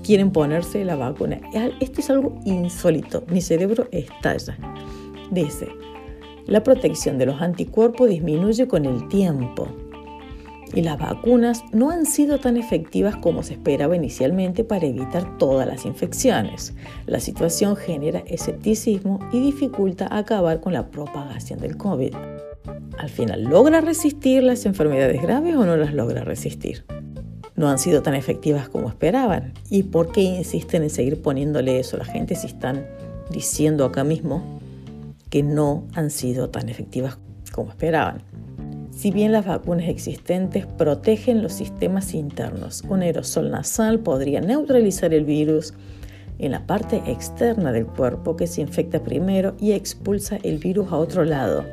quieren 0.03 0.31
ponerse 0.31 0.85
la 0.85 0.97
vacuna. 0.97 1.41
Esto 1.81 2.01
es 2.01 2.11
algo 2.11 2.39
insólito, 2.45 3.25
mi 3.29 3.41
cerebro 3.41 3.89
estalla. 3.91 4.57
Dice, 5.31 5.69
la 6.47 6.63
protección 6.63 7.19
de 7.19 7.27
los 7.27 7.41
anticuerpos 7.41 8.09
disminuye 8.09 8.69
con 8.69 8.85
el 8.85 9.09
tiempo 9.09 9.69
y 10.75 10.83
las 10.83 10.99
vacunas 10.99 11.65
no 11.73 11.91
han 11.91 12.05
sido 12.05 12.39
tan 12.39 12.57
efectivas 12.57 13.17
como 13.17 13.43
se 13.43 13.55
esperaba 13.55 13.97
inicialmente 13.97 14.65
para 14.65 14.87
evitar 14.87 15.39
todas 15.39 15.67
las 15.67 15.85
infecciones. 15.85 16.75
La 17.07 17.21
situación 17.21 17.77
genera 17.77 18.25
escepticismo 18.27 19.21
y 19.33 19.41
dificulta 19.41 20.09
acabar 20.11 20.61
con 20.61 20.73
la 20.73 20.91
propagación 20.91 21.61
del 21.61 21.77
COVID. 21.77 22.15
Al 22.99 23.09
final, 23.09 23.45
¿logra 23.45 23.81
resistir 23.81 24.43
las 24.43 24.67
enfermedades 24.67 25.23
graves 25.23 25.55
o 25.57 25.65
no 25.65 25.77
las 25.77 25.95
logra 25.95 26.25
resistir? 26.25 26.85
No 27.57 27.69
han 27.69 27.79
sido 27.79 28.03
tan 28.03 28.15
efectivas 28.15 28.69
como 28.69 28.89
esperaban. 28.89 29.53
¿Y 29.71 29.85
por 29.85 30.11
qué 30.11 30.23
insisten 30.23 30.83
en 30.83 30.91
seguir 30.91 31.23
poniéndole 31.23 31.79
eso 31.79 31.97
a 31.97 32.01
la 32.01 32.05
gente 32.05 32.35
si 32.35 32.49
están 32.49 32.85
diciendo 33.31 33.85
acá 33.85 34.03
mismo 34.03 34.61
que 35.31 35.43
no 35.43 35.85
han 35.95 36.11
sido 36.11 36.51
tan 36.51 36.69
efectivas 36.69 37.19
como 37.53 37.71
esperaban? 37.71 38.23
Si 38.95 39.11
bien 39.11 39.33
las 39.33 39.45
vacunas 39.45 39.89
existentes 39.89 40.67
protegen 40.67 41.43
los 41.43 41.53
sistemas 41.53 42.15
internos, 42.15 42.83
un 42.89 43.03
aerosol 43.03 43.51
nasal 43.51 43.99
podría 43.99 44.41
neutralizar 44.41 45.13
el 45.13 45.25
virus 45.25 45.75
en 46.39 46.53
la 46.53 46.67
parte 46.67 47.03
externa 47.07 47.73
del 47.73 47.87
cuerpo 47.87 48.37
que 48.37 48.47
se 48.47 48.61
infecta 48.61 49.03
primero 49.03 49.57
y 49.61 49.73
expulsa 49.73 50.39
el 50.43 50.59
virus 50.59 50.93
a 50.93 50.97
otro 50.97 51.25
lado. 51.25 51.65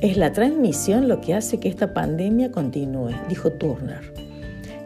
Es 0.00 0.16
la 0.16 0.32
transmisión 0.32 1.06
lo 1.06 1.20
que 1.20 1.34
hace 1.34 1.60
que 1.60 1.68
esta 1.68 1.92
pandemia 1.92 2.50
continúe, 2.50 3.10
dijo 3.28 3.52
Turner. 3.52 4.12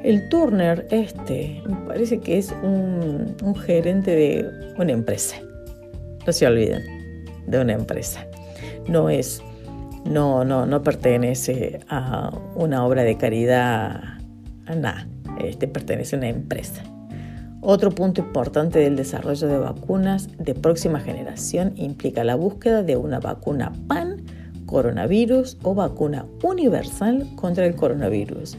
El 0.03 0.29
Turner, 0.29 0.87
este, 0.91 1.63
me 1.65 1.77
parece 1.87 2.19
que 2.19 2.39
es 2.39 2.53
un, 2.63 3.37
un 3.43 3.55
gerente 3.55 4.17
de 4.17 4.51
una 4.79 4.93
empresa. 4.93 5.37
No 6.27 6.33
se 6.33 6.47
olviden, 6.47 6.83
de 7.47 7.61
una 7.61 7.75
empresa. 7.75 8.27
No 8.89 9.09
es 9.09 9.43
no, 10.05 10.45
no, 10.45 10.67
no 10.67 10.83
pertenece 10.83 11.81
a 11.89 12.33
una 12.55 12.85
obra 12.85 13.03
de 13.03 13.17
caridad, 13.17 14.19
a 14.67 14.75
nada, 14.75 15.07
este 15.41 15.69
pertenece 15.69 16.17
a 16.17 16.19
una 16.19 16.29
empresa. 16.29 16.83
Otro 17.65 17.93
punto 17.93 18.21
importante 18.21 18.81
del 18.81 18.97
desarrollo 18.97 19.47
de 19.47 19.59
vacunas 19.59 20.29
de 20.37 20.55
próxima 20.55 20.99
generación 20.99 21.73
implica 21.77 22.25
la 22.25 22.35
búsqueda 22.35 22.83
de 22.83 22.97
una 22.97 23.21
vacuna 23.21 23.73
PAN, 23.87 24.23
coronavirus 24.67 25.59
o 25.63 25.73
vacuna 25.73 26.27
universal 26.43 27.29
contra 27.37 27.65
el 27.65 27.77
coronavirus. 27.77 28.57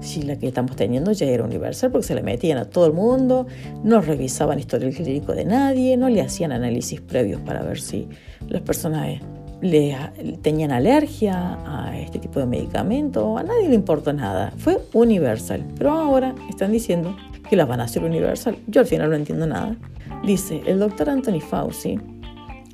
Si 0.00 0.22
la 0.22 0.38
que 0.38 0.48
estamos 0.48 0.76
teniendo 0.76 1.12
ya 1.12 1.26
era 1.26 1.44
universal 1.44 1.90
porque 1.90 2.06
se 2.06 2.14
la 2.14 2.22
metían 2.22 2.56
a 2.56 2.64
todo 2.64 2.86
el 2.86 2.94
mundo, 2.94 3.46
no 3.84 4.00
revisaban 4.00 4.58
historial 4.58 4.94
clínico 4.94 5.34
de 5.34 5.44
nadie, 5.44 5.98
no 5.98 6.08
le 6.08 6.22
hacían 6.22 6.52
análisis 6.52 7.02
previos 7.02 7.42
para 7.42 7.62
ver 7.62 7.80
si 7.80 8.08
las 8.48 8.62
personas 8.62 9.20
le, 9.60 9.96
tenían 10.42 10.72
alergia 10.72 11.58
a 11.66 11.98
este 11.98 12.18
tipo 12.18 12.40
de 12.40 12.46
medicamento, 12.46 13.38
a 13.38 13.42
nadie 13.42 13.68
le 13.68 13.74
importa 13.74 14.12
nada, 14.12 14.52
fue 14.56 14.80
universal, 14.92 15.64
pero 15.76 15.90
ahora 15.92 16.34
están 16.48 16.72
diciendo 16.72 17.16
que 17.48 17.56
la 17.56 17.64
van 17.64 17.80
a 17.80 17.84
hacer 17.84 18.04
universal. 18.04 18.58
Yo 18.66 18.80
al 18.80 18.86
final 18.86 19.10
no 19.10 19.16
entiendo 19.16 19.46
nada. 19.46 19.76
Dice 20.24 20.62
el 20.66 20.78
doctor 20.78 21.10
Anthony 21.10 21.40
Fauci, 21.40 21.98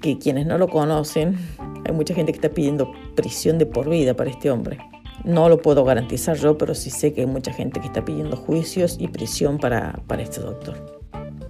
que 0.00 0.18
quienes 0.18 0.46
no 0.46 0.58
lo 0.58 0.68
conocen, 0.68 1.36
hay 1.86 1.94
mucha 1.94 2.14
gente 2.14 2.32
que 2.32 2.38
está 2.38 2.50
pidiendo 2.50 2.90
prisión 3.14 3.58
de 3.58 3.66
por 3.66 3.88
vida 3.88 4.14
para 4.14 4.30
este 4.30 4.50
hombre. 4.50 4.78
No 5.24 5.48
lo 5.48 5.62
puedo 5.62 5.84
garantizar 5.84 6.36
yo, 6.36 6.58
pero 6.58 6.74
sí 6.74 6.90
sé 6.90 7.12
que 7.12 7.22
hay 7.22 7.26
mucha 7.26 7.52
gente 7.52 7.80
que 7.80 7.86
está 7.86 8.04
pidiendo 8.04 8.36
juicios 8.36 8.96
y 8.98 9.08
prisión 9.08 9.58
para, 9.58 10.00
para 10.06 10.22
este 10.22 10.40
doctor. 10.40 10.74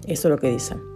Eso 0.07 0.29
es 0.29 0.33
lo 0.33 0.39
que 0.39 0.51
dicen. 0.51 0.94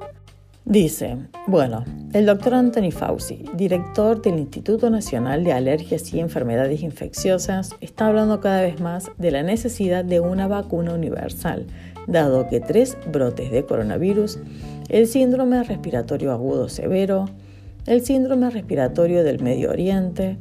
Dice, 0.69 1.17
bueno, 1.47 1.83
el 2.13 2.27
doctor 2.27 2.53
Anthony 2.53 2.91
Fauci, 2.91 3.43
director 3.55 4.21
del 4.21 4.39
Instituto 4.39 4.91
Nacional 4.91 5.43
de 5.43 5.55
Alergias 5.55 6.13
y 6.13 6.21
Enfermedades 6.21 6.83
Infecciosas, 6.83 7.75
está 7.81 8.09
hablando 8.09 8.41
cada 8.41 8.61
vez 8.61 8.79
más 8.79 9.11
de 9.17 9.31
la 9.31 9.43
necesidad 9.43 10.05
de 10.05 10.21
una 10.21 10.47
vacuna 10.47 10.93
universal, 10.93 11.65
dado 12.07 12.49
que 12.49 12.61
tres 12.61 12.99
brotes 13.11 13.51
de 13.51 13.65
coronavirus, 13.65 14.41
el 14.91 15.07
síndrome 15.07 15.63
respiratorio 15.63 16.33
agudo 16.33 16.69
severo, 16.69 17.31
el 17.87 18.05
síndrome 18.05 18.51
respiratorio 18.51 19.25
del 19.25 19.43
Medio 19.43 19.71
Oriente 19.71 20.37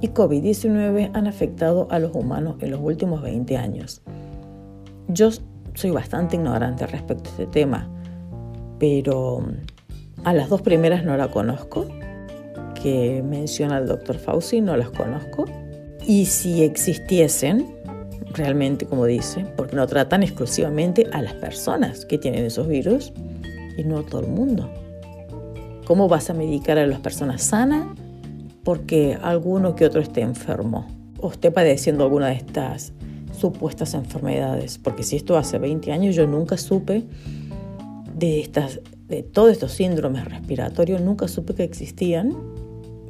y 0.00 0.08
COVID-19 0.08 1.12
han 1.14 1.28
afectado 1.28 1.86
a 1.92 2.00
los 2.00 2.16
humanos 2.16 2.56
en 2.62 2.72
los 2.72 2.80
últimos 2.80 3.22
20 3.22 3.56
años. 3.56 4.02
Yo 5.06 5.30
soy 5.74 5.92
bastante 5.92 6.34
ignorante 6.34 6.84
respecto 6.84 7.28
a 7.28 7.30
este 7.30 7.46
tema 7.46 7.94
pero 8.78 9.44
a 10.24 10.32
las 10.34 10.48
dos 10.48 10.62
primeras 10.62 11.04
no 11.04 11.16
la 11.16 11.28
conozco, 11.28 11.86
que 12.80 13.22
menciona 13.22 13.78
el 13.78 13.86
doctor 13.86 14.18
Fauci, 14.18 14.60
no 14.60 14.76
las 14.76 14.90
conozco. 14.90 15.44
Y 16.06 16.26
si 16.26 16.62
existiesen, 16.62 17.66
realmente 18.32 18.86
como 18.86 19.04
dice, 19.04 19.44
porque 19.56 19.76
no 19.76 19.86
tratan 19.86 20.22
exclusivamente 20.22 21.06
a 21.12 21.22
las 21.22 21.34
personas 21.34 22.06
que 22.06 22.18
tienen 22.18 22.44
esos 22.44 22.68
virus 22.68 23.12
y 23.76 23.84
no 23.84 23.98
a 23.98 24.02
todo 24.04 24.22
el 24.22 24.28
mundo. 24.28 24.70
¿Cómo 25.86 26.08
vas 26.08 26.30
a 26.30 26.34
medicar 26.34 26.78
a 26.78 26.86
las 26.86 27.00
personas 27.00 27.42
sanas 27.42 27.86
porque 28.64 29.18
alguno 29.22 29.74
que 29.74 29.86
otro 29.86 30.00
esté 30.00 30.20
enfermo 30.20 30.86
o 31.20 31.30
esté 31.30 31.50
padeciendo 31.50 32.04
alguna 32.04 32.28
de 32.28 32.34
estas 32.34 32.92
supuestas 33.38 33.94
enfermedades? 33.94 34.78
Porque 34.78 35.02
si 35.02 35.16
esto 35.16 35.36
hace 35.38 35.58
20 35.58 35.92
años 35.92 36.14
yo 36.14 36.26
nunca 36.26 36.56
supe 36.56 37.04
de, 38.18 38.40
estas, 38.40 38.80
de 39.06 39.22
todos 39.22 39.52
estos 39.52 39.72
síndromes 39.72 40.24
respiratorios 40.24 41.00
nunca 41.00 41.28
supe 41.28 41.54
que 41.54 41.64
existían, 41.64 42.34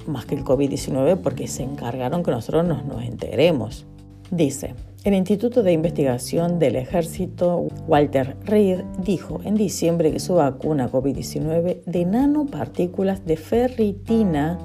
más 0.06 0.26
que 0.26 0.34
el 0.34 0.44
COVID-19, 0.44 1.18
porque 1.22 1.48
se 1.48 1.62
encargaron 1.62 2.22
que 2.22 2.30
nosotros 2.30 2.66
nos, 2.66 2.84
nos 2.84 3.02
enteremos. 3.02 3.86
Dice, 4.30 4.74
el 5.04 5.14
Instituto 5.14 5.62
de 5.62 5.72
Investigación 5.72 6.58
del 6.58 6.76
Ejército 6.76 7.68
Walter 7.86 8.36
Reed 8.44 8.80
dijo 9.02 9.40
en 9.44 9.54
diciembre 9.54 10.12
que 10.12 10.20
su 10.20 10.34
vacuna 10.34 10.90
COVID-19 10.90 11.84
de 11.84 12.04
nanopartículas 12.04 13.24
de 13.24 13.36
ferritina 13.36 14.58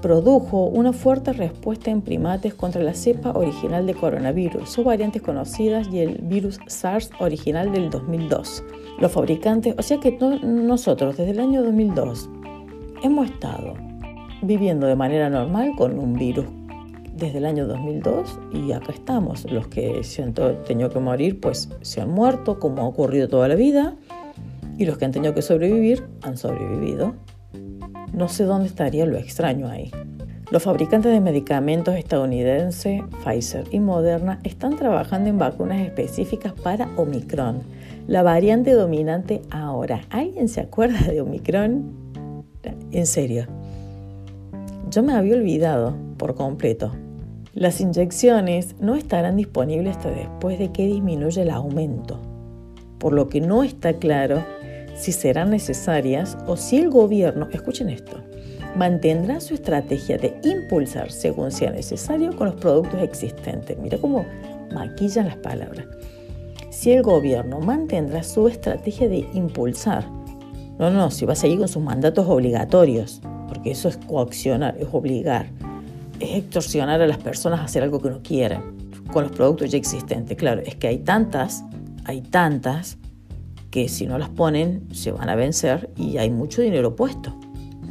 produjo 0.00 0.66
una 0.66 0.92
fuerte 0.92 1.32
respuesta 1.32 1.90
en 1.90 2.02
primates 2.02 2.54
contra 2.54 2.82
la 2.82 2.94
cepa 2.94 3.32
original 3.32 3.86
de 3.86 3.94
coronavirus, 3.94 4.68
sus 4.68 4.84
variantes 4.84 5.22
conocidas 5.22 5.88
y 5.92 5.98
el 5.98 6.18
virus 6.22 6.58
SARS 6.66 7.10
original 7.18 7.72
del 7.72 7.90
2002. 7.90 8.64
Los 9.00 9.12
fabricantes, 9.12 9.74
o 9.78 9.82
sea 9.82 9.98
que 9.98 10.12
nosotros 10.42 11.16
desde 11.16 11.30
el 11.30 11.40
año 11.40 11.62
2002 11.62 12.28
hemos 13.02 13.30
estado 13.30 13.74
viviendo 14.42 14.86
de 14.86 14.94
manera 14.94 15.30
normal 15.30 15.72
con 15.76 15.98
un 15.98 16.12
virus 16.12 16.44
desde 17.14 17.38
el 17.38 17.46
año 17.46 17.66
2002 17.66 18.38
y 18.52 18.72
acá 18.72 18.92
estamos. 18.92 19.50
Los 19.50 19.68
que 19.68 20.04
se 20.04 20.22
han 20.22 20.34
tenido 20.34 20.90
que 20.90 20.98
morir 20.98 21.40
pues 21.40 21.70
se 21.80 22.02
han 22.02 22.10
muerto 22.10 22.58
como 22.58 22.82
ha 22.82 22.86
ocurrido 22.86 23.28
toda 23.28 23.48
la 23.48 23.54
vida 23.54 23.96
y 24.76 24.84
los 24.84 24.98
que 24.98 25.06
han 25.06 25.12
tenido 25.12 25.32
que 25.34 25.40
sobrevivir 25.40 26.04
han 26.20 26.36
sobrevivido. 26.36 27.14
No 28.12 28.28
sé 28.28 28.44
dónde 28.44 28.68
estaría 28.68 29.06
lo 29.06 29.16
extraño 29.16 29.68
ahí. 29.68 29.90
Los 30.50 30.64
fabricantes 30.64 31.12
de 31.12 31.20
medicamentos 31.20 31.94
estadounidenses, 31.94 33.02
Pfizer 33.24 33.64
y 33.70 33.78
Moderna, 33.78 34.40
están 34.42 34.76
trabajando 34.76 35.30
en 35.30 35.38
vacunas 35.38 35.80
específicas 35.80 36.52
para 36.52 36.88
Omicron, 36.96 37.62
la 38.06 38.22
variante 38.22 38.72
dominante 38.72 39.42
ahora. 39.50 40.02
¿Alguien 40.10 40.48
se 40.48 40.60
acuerda 40.60 41.00
de 41.00 41.20
Omicron? 41.20 42.44
En 42.92 43.06
serio. 43.06 43.46
Yo 44.90 45.02
me 45.02 45.12
había 45.12 45.36
olvidado 45.36 45.94
por 46.16 46.34
completo. 46.34 46.92
Las 47.54 47.80
inyecciones 47.80 48.76
no 48.80 48.94
estarán 48.94 49.36
disponibles 49.36 49.96
hasta 49.96 50.10
después 50.10 50.58
de 50.58 50.72
que 50.72 50.86
disminuya 50.86 51.42
el 51.42 51.50
aumento, 51.50 52.20
por 52.98 53.12
lo 53.12 53.28
que 53.28 53.40
no 53.40 53.62
está 53.62 53.94
claro 53.94 54.44
si 54.96 55.12
serán 55.12 55.50
necesarias 55.50 56.36
o 56.46 56.56
si 56.56 56.76
el 56.78 56.90
gobierno, 56.90 57.48
escuchen 57.52 57.88
esto, 57.88 58.22
mantendrá 58.76 59.40
su 59.40 59.54
estrategia 59.54 60.18
de 60.18 60.38
impulsar 60.44 61.10
según 61.10 61.50
sea 61.50 61.70
necesario 61.70 62.36
con 62.36 62.48
los 62.48 62.60
productos 62.60 63.02
existentes. 63.02 63.78
Mira 63.78 63.98
cómo 63.98 64.26
maquillan 64.72 65.26
las 65.26 65.36
palabras. 65.36 65.86
Si 66.80 66.92
el 66.92 67.02
gobierno 67.02 67.60
mantendrá 67.60 68.22
su 68.22 68.48
estrategia 68.48 69.06
de 69.06 69.28
impulsar, 69.34 70.10
no, 70.78 70.88
no, 70.88 71.10
si 71.10 71.26
va 71.26 71.34
a 71.34 71.36
seguir 71.36 71.58
con 71.58 71.68
sus 71.68 71.82
mandatos 71.82 72.26
obligatorios, 72.26 73.20
porque 73.48 73.72
eso 73.72 73.90
es 73.90 73.98
coaccionar, 73.98 74.78
es 74.80 74.88
obligar, 74.90 75.50
es 76.20 76.38
extorsionar 76.38 77.02
a 77.02 77.06
las 77.06 77.18
personas 77.18 77.60
a 77.60 77.64
hacer 77.64 77.82
algo 77.82 78.00
que 78.00 78.08
no 78.08 78.22
quieren, 78.22 78.62
con 79.12 79.24
los 79.24 79.32
productos 79.32 79.70
ya 79.70 79.76
existentes. 79.76 80.38
Claro, 80.38 80.62
es 80.64 80.74
que 80.76 80.88
hay 80.88 81.00
tantas, 81.00 81.62
hay 82.06 82.22
tantas, 82.22 82.96
que 83.70 83.86
si 83.90 84.06
no 84.06 84.16
las 84.16 84.30
ponen 84.30 84.88
se 84.90 85.12
van 85.12 85.28
a 85.28 85.34
vencer 85.34 85.90
y 85.98 86.16
hay 86.16 86.30
mucho 86.30 86.62
dinero 86.62 86.96
puesto. 86.96 87.38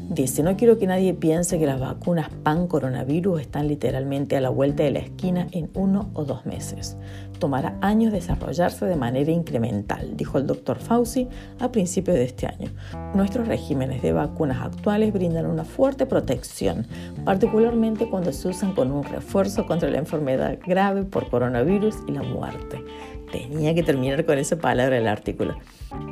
Dice, 0.10 0.42
no 0.42 0.58
quiero 0.58 0.80
que 0.80 0.88
nadie 0.88 1.14
piense 1.14 1.60
que 1.60 1.68
las 1.68 1.80
vacunas 1.80 2.30
pan 2.42 2.66
coronavirus 2.66 3.42
están 3.42 3.68
literalmente 3.68 4.36
a 4.36 4.42
la 4.42 4.50
vuelta 4.50 4.82
de 4.82 4.90
la 4.90 4.98
esquina 4.98 5.46
en 5.52 5.70
uno 5.76 6.10
o 6.16 6.26
dos 6.26 6.48
meses. 6.48 6.98
Tomará 7.38 7.78
años 7.82 8.12
desarrollarse 8.12 8.88
de 8.88 8.96
manera 8.96 9.32
incremental, 9.32 10.18
dijo 10.18 10.40
el 10.40 10.48
doctor 10.48 10.80
Fauci 10.80 11.28
a 11.60 11.72
principios 11.72 12.18
de 12.18 12.24
este 12.24 12.48
año. 12.48 12.72
Nuestros 13.14 13.48
regímenes 13.48 14.02
de 14.02 14.12
vacunas 14.12 14.64
actuales 14.64 15.14
brindan 15.14 15.46
una 15.46 15.64
fuerte 15.64 16.08
protección, 16.08 16.88
particularmente 17.24 18.10
cuando 18.10 18.34
se 18.34 18.48
usan 18.48 18.74
con 18.74 18.92
un 18.92 19.04
refuerzo 19.04 19.68
contra 19.68 19.92
la 19.92 20.00
enfermedad 20.00 20.58
grave 20.66 21.04
por 21.04 21.30
coronavirus 21.30 21.98
y 22.08 22.14
la 22.14 22.24
muerte 22.24 22.84
tenía 23.32 23.74
que 23.74 23.84
terminar 23.84 24.26
con 24.26 24.38
esa 24.38 24.58
palabra 24.58 24.96
del 24.96 25.08
artículo. 25.08 25.56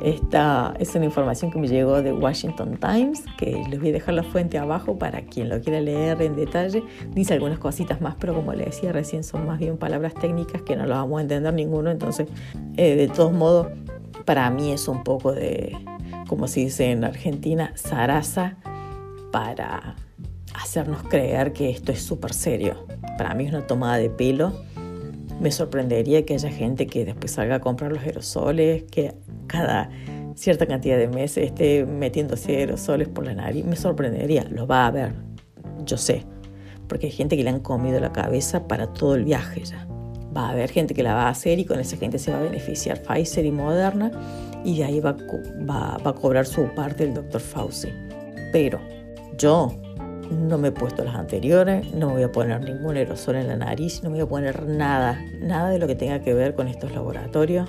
Esta 0.02 0.74
es 0.78 0.94
una 0.94 1.04
información 1.04 1.50
que 1.50 1.58
me 1.58 1.68
llegó 1.68 2.02
de 2.02 2.12
Washington 2.12 2.78
Times, 2.78 3.22
que 3.36 3.62
les 3.68 3.78
voy 3.78 3.90
a 3.90 3.92
dejar 3.92 4.14
la 4.14 4.24
fuente 4.24 4.58
abajo 4.58 4.98
para 4.98 5.22
quien 5.22 5.48
lo 5.48 5.60
quiera 5.60 5.80
leer 5.80 6.20
en 6.22 6.34
detalle. 6.34 6.82
Dice 7.14 7.34
algunas 7.34 7.58
cositas 7.58 8.00
más, 8.00 8.16
pero 8.18 8.34
como 8.34 8.52
le 8.54 8.64
decía 8.66 8.92
recién, 8.92 9.22
son 9.22 9.46
más 9.46 9.58
bien 9.58 9.76
palabras 9.76 10.14
técnicas 10.14 10.62
que 10.62 10.74
no 10.76 10.86
las 10.86 10.98
vamos 10.98 11.18
a 11.18 11.22
entender 11.22 11.54
ninguno. 11.54 11.90
Entonces, 11.90 12.28
eh, 12.76 12.96
de 12.96 13.08
todos 13.08 13.32
modos, 13.32 13.68
para 14.24 14.50
mí 14.50 14.72
es 14.72 14.88
un 14.88 15.04
poco 15.04 15.32
de, 15.32 15.76
como 16.26 16.48
se 16.48 16.60
dice 16.60 16.90
en 16.90 17.04
Argentina, 17.04 17.72
zaraza 17.76 18.56
para 19.30 19.94
hacernos 20.54 21.02
creer 21.04 21.52
que 21.52 21.70
esto 21.70 21.92
es 21.92 22.02
súper 22.02 22.34
serio. 22.34 22.84
Para 23.16 23.34
mí 23.34 23.44
es 23.44 23.50
una 23.50 23.66
tomada 23.66 23.96
de 23.98 24.10
pelo 24.10 24.52
me 25.40 25.50
sorprendería 25.50 26.24
que 26.24 26.34
haya 26.34 26.50
gente 26.50 26.86
que 26.86 27.04
después 27.04 27.32
salga 27.32 27.56
a 27.56 27.60
comprar 27.60 27.92
los 27.92 28.02
aerosoles, 28.02 28.84
que 28.84 29.14
cada 29.46 29.90
cierta 30.34 30.66
cantidad 30.66 30.96
de 30.98 31.08
meses 31.08 31.46
esté 31.46 31.84
metiéndose 31.84 32.56
aerosoles 32.56 33.08
por 33.08 33.24
la 33.24 33.34
nariz. 33.34 33.64
Me 33.64 33.76
sorprendería, 33.76 34.44
lo 34.50 34.66
va 34.66 34.86
a 34.86 34.90
ver, 34.90 35.12
yo 35.84 35.96
sé, 35.96 36.24
porque 36.88 37.06
hay 37.06 37.12
gente 37.12 37.36
que 37.36 37.44
le 37.44 37.50
han 37.50 37.60
comido 37.60 38.00
la 38.00 38.12
cabeza 38.12 38.66
para 38.66 38.92
todo 38.92 39.14
el 39.14 39.24
viaje 39.24 39.64
ya. 39.64 39.86
Va 40.36 40.48
a 40.48 40.50
haber 40.50 40.70
gente 40.70 40.94
que 40.94 41.02
la 41.02 41.14
va 41.14 41.22
a 41.24 41.30
hacer 41.30 41.58
y 41.58 41.64
con 41.64 41.80
esa 41.80 41.96
gente 41.96 42.18
se 42.18 42.30
va 42.30 42.38
a 42.38 42.42
beneficiar 42.42 43.02
Pfizer 43.02 43.46
y 43.46 43.50
Moderna 43.50 44.10
y 44.64 44.78
de 44.78 44.84
ahí 44.84 45.00
va, 45.00 45.16
va 45.68 45.98
a 46.04 46.12
cobrar 46.12 46.46
su 46.46 46.64
parte 46.74 47.04
el 47.04 47.14
doctor 47.14 47.40
Fauci. 47.40 47.88
Pero 48.52 48.78
yo 49.38 49.74
no 50.30 50.58
me 50.58 50.68
he 50.68 50.72
puesto 50.72 51.04
las 51.04 51.14
anteriores, 51.14 51.92
no 51.94 52.08
me 52.08 52.12
voy 52.14 52.22
a 52.22 52.32
poner 52.32 52.62
ningún 52.62 52.96
aerosol 52.96 53.36
en 53.36 53.48
la 53.48 53.56
nariz, 53.56 54.02
no 54.02 54.10
me 54.10 54.16
voy 54.16 54.24
a 54.24 54.28
poner 54.28 54.66
nada, 54.66 55.20
nada 55.40 55.70
de 55.70 55.78
lo 55.78 55.86
que 55.86 55.94
tenga 55.94 56.20
que 56.20 56.34
ver 56.34 56.54
con 56.54 56.68
estos 56.68 56.92
laboratorios, 56.92 57.68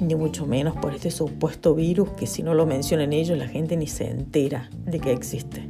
ni 0.00 0.14
mucho 0.14 0.46
menos 0.46 0.76
por 0.76 0.94
este 0.94 1.10
supuesto 1.10 1.74
virus 1.74 2.10
que 2.10 2.26
si 2.26 2.42
no 2.42 2.54
lo 2.54 2.66
mencionan 2.66 3.12
ellos 3.12 3.38
la 3.38 3.48
gente 3.48 3.76
ni 3.76 3.86
se 3.86 4.08
entera 4.08 4.68
de 4.84 5.00
que 5.00 5.12
existe, 5.12 5.68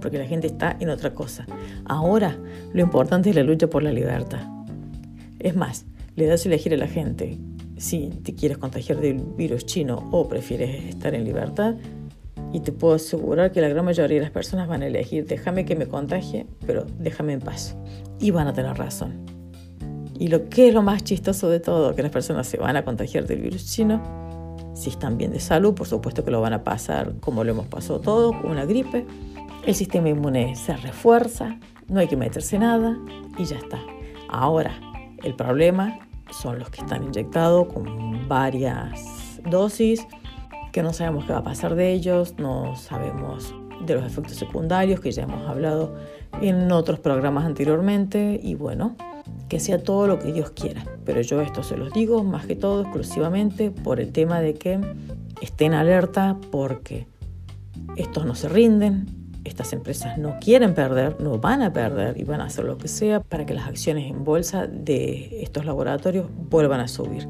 porque 0.00 0.18
la 0.18 0.26
gente 0.26 0.46
está 0.46 0.76
en 0.80 0.88
otra 0.88 1.14
cosa. 1.14 1.46
Ahora 1.84 2.36
lo 2.72 2.82
importante 2.82 3.30
es 3.30 3.36
la 3.36 3.42
lucha 3.42 3.68
por 3.68 3.82
la 3.82 3.92
libertad. 3.92 4.46
Es 5.38 5.56
más, 5.56 5.86
le 6.14 6.26
das 6.26 6.44
a 6.44 6.48
elegir 6.48 6.74
a 6.74 6.76
la 6.76 6.88
gente 6.88 7.38
si 7.76 8.10
te 8.22 8.34
quieres 8.34 8.58
contagiar 8.58 9.00
del 9.00 9.18
virus 9.36 9.66
chino 9.66 10.08
o 10.12 10.28
prefieres 10.28 10.84
estar 10.84 11.14
en 11.14 11.24
libertad, 11.24 11.74
y 12.52 12.60
te 12.60 12.72
puedo 12.72 12.94
asegurar 12.94 13.50
que 13.50 13.60
la 13.60 13.68
gran 13.68 13.84
mayoría 13.84 14.18
de 14.18 14.22
las 14.22 14.30
personas 14.30 14.68
van 14.68 14.82
a 14.82 14.86
elegir, 14.86 15.26
déjame 15.26 15.64
que 15.64 15.74
me 15.74 15.86
contagie, 15.86 16.46
pero 16.66 16.84
déjame 16.98 17.32
en 17.32 17.40
paz. 17.40 17.76
Y 18.20 18.30
van 18.30 18.46
a 18.46 18.52
tener 18.52 18.76
razón. 18.76 19.24
Y 20.18 20.28
lo 20.28 20.48
que 20.48 20.68
es 20.68 20.74
lo 20.74 20.82
más 20.82 21.02
chistoso 21.02 21.48
de 21.48 21.60
todo, 21.60 21.94
que 21.94 22.02
las 22.02 22.12
personas 22.12 22.46
se 22.46 22.58
van 22.58 22.76
a 22.76 22.84
contagiar 22.84 23.26
del 23.26 23.40
virus 23.40 23.66
chino, 23.66 24.02
si 24.74 24.90
están 24.90 25.16
bien 25.16 25.32
de 25.32 25.40
salud, 25.40 25.74
por 25.74 25.86
supuesto 25.86 26.24
que 26.24 26.30
lo 26.30 26.40
van 26.40 26.52
a 26.52 26.62
pasar 26.62 27.14
como 27.20 27.42
lo 27.42 27.52
hemos 27.52 27.66
pasado 27.66 28.00
todo, 28.00 28.32
con 28.40 28.50
una 28.50 28.64
gripe. 28.64 29.06
El 29.66 29.74
sistema 29.74 30.10
inmune 30.10 30.54
se 30.56 30.76
refuerza, 30.76 31.58
no 31.88 32.00
hay 32.00 32.08
que 32.08 32.16
meterse 32.16 32.58
nada 32.58 32.98
y 33.38 33.44
ya 33.44 33.56
está. 33.56 33.80
Ahora, 34.28 34.78
el 35.22 35.34
problema 35.34 35.98
son 36.30 36.58
los 36.58 36.70
que 36.70 36.80
están 36.80 37.04
inyectados 37.04 37.72
con 37.72 38.28
varias 38.28 39.40
dosis 39.50 40.06
que 40.72 40.82
no 40.82 40.92
sabemos 40.92 41.26
qué 41.26 41.32
va 41.32 41.40
a 41.40 41.44
pasar 41.44 41.74
de 41.74 41.92
ellos, 41.92 42.34
no 42.38 42.74
sabemos 42.76 43.54
de 43.84 43.94
los 43.94 44.04
efectos 44.04 44.36
secundarios 44.36 45.00
que 45.00 45.12
ya 45.12 45.24
hemos 45.24 45.46
hablado 45.46 45.94
en 46.40 46.72
otros 46.72 46.98
programas 46.98 47.44
anteriormente 47.44 48.40
y 48.42 48.54
bueno, 48.54 48.96
que 49.48 49.60
sea 49.60 49.82
todo 49.82 50.06
lo 50.06 50.18
que 50.18 50.32
Dios 50.32 50.50
quiera. 50.50 50.84
Pero 51.04 51.20
yo 51.20 51.42
esto 51.42 51.62
se 51.62 51.76
los 51.76 51.92
digo 51.92 52.24
más 52.24 52.46
que 52.46 52.56
todo 52.56 52.82
exclusivamente 52.82 53.70
por 53.70 54.00
el 54.00 54.12
tema 54.12 54.40
de 54.40 54.54
que 54.54 54.80
estén 55.42 55.74
alerta 55.74 56.38
porque 56.50 57.06
estos 57.96 58.24
no 58.24 58.34
se 58.34 58.48
rinden, 58.48 59.06
estas 59.44 59.72
empresas 59.72 60.16
no 60.16 60.38
quieren 60.40 60.72
perder, 60.74 61.20
no 61.20 61.38
van 61.38 61.62
a 61.62 61.72
perder 61.72 62.18
y 62.18 62.24
van 62.24 62.40
a 62.40 62.44
hacer 62.44 62.64
lo 62.64 62.78
que 62.78 62.88
sea 62.88 63.20
para 63.20 63.44
que 63.44 63.52
las 63.52 63.66
acciones 63.66 64.10
en 64.10 64.24
bolsa 64.24 64.66
de 64.66 65.42
estos 65.42 65.66
laboratorios 65.66 66.26
vuelvan 66.48 66.80
a 66.80 66.88
subir 66.88 67.28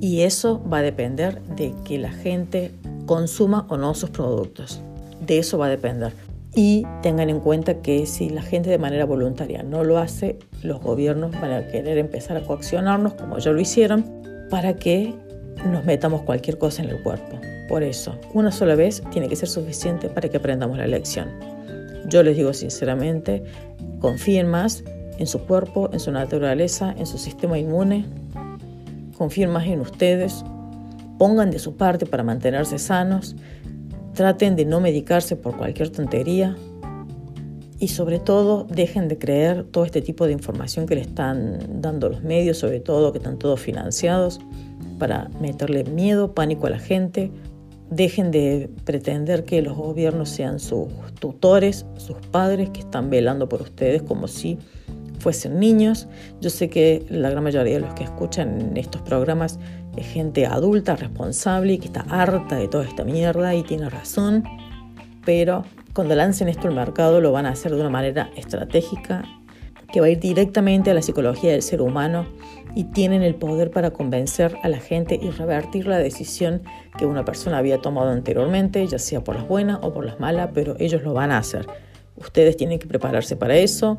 y 0.00 0.22
eso 0.22 0.62
va 0.66 0.78
a 0.78 0.82
depender 0.82 1.42
de 1.42 1.74
que 1.84 1.98
la 1.98 2.10
gente 2.10 2.72
consuma 3.04 3.66
o 3.68 3.76
no 3.76 3.94
sus 3.94 4.10
productos. 4.10 4.80
De 5.20 5.38
eso 5.38 5.58
va 5.58 5.66
a 5.66 5.68
depender. 5.68 6.12
Y 6.54 6.86
tengan 7.02 7.28
en 7.28 7.38
cuenta 7.38 7.82
que 7.82 8.06
si 8.06 8.30
la 8.30 8.42
gente 8.42 8.70
de 8.70 8.78
manera 8.78 9.04
voluntaria 9.04 9.62
no 9.62 9.84
lo 9.84 9.98
hace, 9.98 10.38
los 10.62 10.80
gobiernos 10.80 11.32
van 11.40 11.52
a 11.52 11.68
querer 11.68 11.98
empezar 11.98 12.36
a 12.38 12.40
coaccionarnos, 12.40 13.12
como 13.14 13.38
ya 13.38 13.52
lo 13.52 13.60
hicieron, 13.60 14.04
para 14.48 14.74
que 14.74 15.14
nos 15.70 15.84
metamos 15.84 16.22
cualquier 16.22 16.58
cosa 16.58 16.82
en 16.82 16.88
el 16.88 17.02
cuerpo. 17.02 17.38
Por 17.68 17.82
eso, 17.82 18.18
una 18.32 18.50
sola 18.50 18.74
vez 18.74 19.02
tiene 19.12 19.28
que 19.28 19.36
ser 19.36 19.48
suficiente 19.48 20.08
para 20.08 20.28
que 20.28 20.38
aprendamos 20.38 20.78
la 20.78 20.86
lección. 20.86 21.28
Yo 22.06 22.22
les 22.22 22.36
digo 22.36 22.52
sinceramente, 22.54 23.44
confíen 24.00 24.48
más 24.48 24.82
en 25.18 25.26
su 25.26 25.40
cuerpo, 25.40 25.90
en 25.92 26.00
su 26.00 26.10
naturaleza, 26.10 26.94
en 26.98 27.06
su 27.06 27.18
sistema 27.18 27.58
inmune, 27.58 28.06
confíen 29.20 29.54
en 29.54 29.82
ustedes, 29.82 30.46
pongan 31.18 31.50
de 31.50 31.58
su 31.58 31.76
parte 31.76 32.06
para 32.06 32.22
mantenerse 32.22 32.78
sanos, 32.78 33.36
traten 34.14 34.56
de 34.56 34.64
no 34.64 34.80
medicarse 34.80 35.36
por 35.36 35.58
cualquier 35.58 35.90
tontería 35.90 36.56
y 37.78 37.88
sobre 37.88 38.18
todo 38.18 38.64
dejen 38.64 39.08
de 39.08 39.18
creer 39.18 39.64
todo 39.64 39.84
este 39.84 40.00
tipo 40.00 40.24
de 40.24 40.32
información 40.32 40.86
que 40.86 40.94
le 40.94 41.02
están 41.02 41.82
dando 41.82 42.08
los 42.08 42.22
medios, 42.22 42.56
sobre 42.56 42.80
todo 42.80 43.12
que 43.12 43.18
están 43.18 43.38
todos 43.38 43.60
financiados 43.60 44.40
para 44.98 45.28
meterle 45.38 45.84
miedo, 45.84 46.32
pánico 46.32 46.66
a 46.66 46.70
la 46.70 46.78
gente. 46.78 47.30
Dejen 47.90 48.30
de 48.30 48.70
pretender 48.86 49.44
que 49.44 49.60
los 49.60 49.76
gobiernos 49.76 50.30
sean 50.30 50.58
sus 50.58 50.88
tutores, 51.20 51.84
sus 51.98 52.16
padres 52.30 52.70
que 52.70 52.80
están 52.80 53.10
velando 53.10 53.50
por 53.50 53.60
ustedes 53.60 54.00
como 54.00 54.28
si 54.28 54.56
fuesen 55.20 55.60
niños. 55.60 56.08
Yo 56.40 56.50
sé 56.50 56.68
que 56.68 57.04
la 57.08 57.30
gran 57.30 57.44
mayoría 57.44 57.74
de 57.74 57.80
los 57.80 57.94
que 57.94 58.04
escuchan 58.04 58.76
estos 58.76 59.02
programas 59.02 59.58
es 59.96 60.06
gente 60.06 60.46
adulta, 60.46 60.96
responsable 60.96 61.74
y 61.74 61.78
que 61.78 61.86
está 61.86 62.04
harta 62.08 62.56
de 62.56 62.68
toda 62.68 62.84
esta 62.84 63.04
mierda 63.04 63.54
y 63.54 63.62
tiene 63.62 63.88
razón, 63.88 64.44
pero 65.24 65.64
cuando 65.94 66.14
lancen 66.14 66.48
esto 66.48 66.68
al 66.68 66.74
mercado 66.74 67.20
lo 67.20 67.32
van 67.32 67.46
a 67.46 67.50
hacer 67.50 67.72
de 67.72 67.80
una 67.80 67.90
manera 67.90 68.30
estratégica 68.36 69.24
que 69.92 70.00
va 70.00 70.06
a 70.06 70.10
ir 70.10 70.20
directamente 70.20 70.90
a 70.90 70.94
la 70.94 71.02
psicología 71.02 71.50
del 71.50 71.62
ser 71.62 71.82
humano 71.82 72.26
y 72.76 72.84
tienen 72.84 73.22
el 73.22 73.34
poder 73.34 73.72
para 73.72 73.90
convencer 73.90 74.56
a 74.62 74.68
la 74.68 74.78
gente 74.78 75.18
y 75.20 75.30
revertir 75.30 75.88
la 75.88 75.98
decisión 75.98 76.62
que 76.96 77.06
una 77.06 77.24
persona 77.24 77.58
había 77.58 77.78
tomado 77.78 78.10
anteriormente, 78.10 78.86
ya 78.86 79.00
sea 79.00 79.24
por 79.24 79.34
las 79.34 79.48
buenas 79.48 79.80
o 79.82 79.92
por 79.92 80.04
las 80.04 80.20
malas, 80.20 80.50
pero 80.54 80.76
ellos 80.78 81.02
lo 81.02 81.12
van 81.12 81.32
a 81.32 81.38
hacer 81.38 81.66
Ustedes 82.20 82.56
tienen 82.56 82.78
que 82.78 82.86
prepararse 82.86 83.34
para 83.34 83.56
eso. 83.56 83.98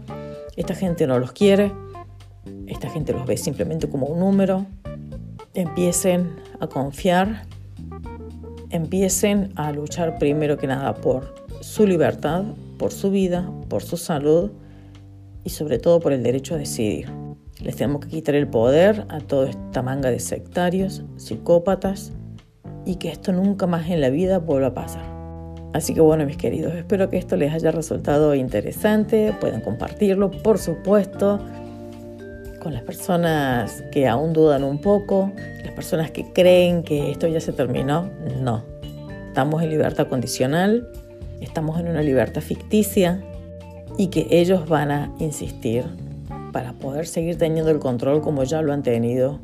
Esta 0.62 0.76
gente 0.76 1.08
no 1.08 1.18
los 1.18 1.32
quiere. 1.32 1.72
Esta 2.68 2.88
gente 2.88 3.14
los 3.14 3.26
ve 3.26 3.36
simplemente 3.36 3.90
como 3.90 4.06
un 4.06 4.20
número. 4.20 4.68
Empiecen 5.56 6.36
a 6.60 6.68
confiar. 6.68 7.48
Empiecen 8.70 9.54
a 9.56 9.72
luchar 9.72 10.20
primero 10.20 10.58
que 10.58 10.68
nada 10.68 10.94
por 10.94 11.34
su 11.62 11.88
libertad, 11.88 12.44
por 12.78 12.92
su 12.92 13.10
vida, 13.10 13.52
por 13.70 13.82
su 13.82 13.98
salud 13.98 14.52
y 15.44 15.50
sobre 15.50 15.80
todo 15.80 16.00
por 16.00 16.14
el 16.14 16.22
derecho 16.22 16.54
a 16.54 16.60
decidir. 16.60 17.12
Les 17.60 17.76
tenemos 17.76 18.02
que 18.02 18.10
quitar 18.10 18.36
el 18.36 18.48
poder 18.48 19.08
a 19.10 19.20
toda 19.20 19.50
esta 19.50 19.82
manga 19.82 20.12
de 20.12 20.20
sectarios, 20.20 21.04
psicópatas 21.16 22.12
y 22.86 22.98
que 22.98 23.10
esto 23.10 23.34
nunca 23.34 23.66
más 23.66 23.90
en 23.90 24.00
la 24.00 24.12
vida 24.12 24.38
vuelva 24.38 24.68
a 24.68 24.74
pasar. 24.76 25.21
Así 25.74 25.94
que 25.94 26.02
bueno, 26.02 26.26
mis 26.26 26.38
queridos, 26.38 26.74
espero 26.76 27.10
que 27.10 27.18
esto 27.18 27.38
les 27.38 27.54
haya 27.54 27.72
resultado 27.72 28.36
interesante, 28.36 29.34
puedan 29.40 29.62
compartirlo, 29.62 30.30
por 30.30 30.58
supuesto, 30.58 31.40
con 32.62 32.74
las 32.74 32.84
personas 32.84 33.84
que 33.92 34.08
aún 34.08 34.34
dudan 34.34 34.64
un 34.64 34.80
poco, 34.80 35.32
las 35.64 35.74
personas 35.74 36.12
que 36.12 36.32
creen 36.34 36.84
que 36.84 37.12
esto 37.12 37.28
ya 37.28 37.40
se 37.40 37.54
terminó, 37.54 38.10
no. 38.42 38.64
Estamos 39.28 39.64
en 39.64 39.70
libertad 39.70 40.08
condicional, 40.08 40.88
estamos 41.40 41.80
en 41.80 41.88
una 41.88 42.02
libertad 42.02 42.42
ficticia 42.42 43.24
y 43.98 44.08
que 44.08 44.28
ellos 44.30 44.68
van 44.68 44.92
a 44.92 45.14
insistir 45.20 45.86
para 46.52 46.74
poder 46.74 47.08
seguir 47.08 47.38
teniendo 47.38 47.72
el 47.72 47.80
control 47.80 48.22
como 48.22 48.44
ya 48.44 48.62
lo 48.62 48.74
han 48.74 48.84
tenido 48.84 49.40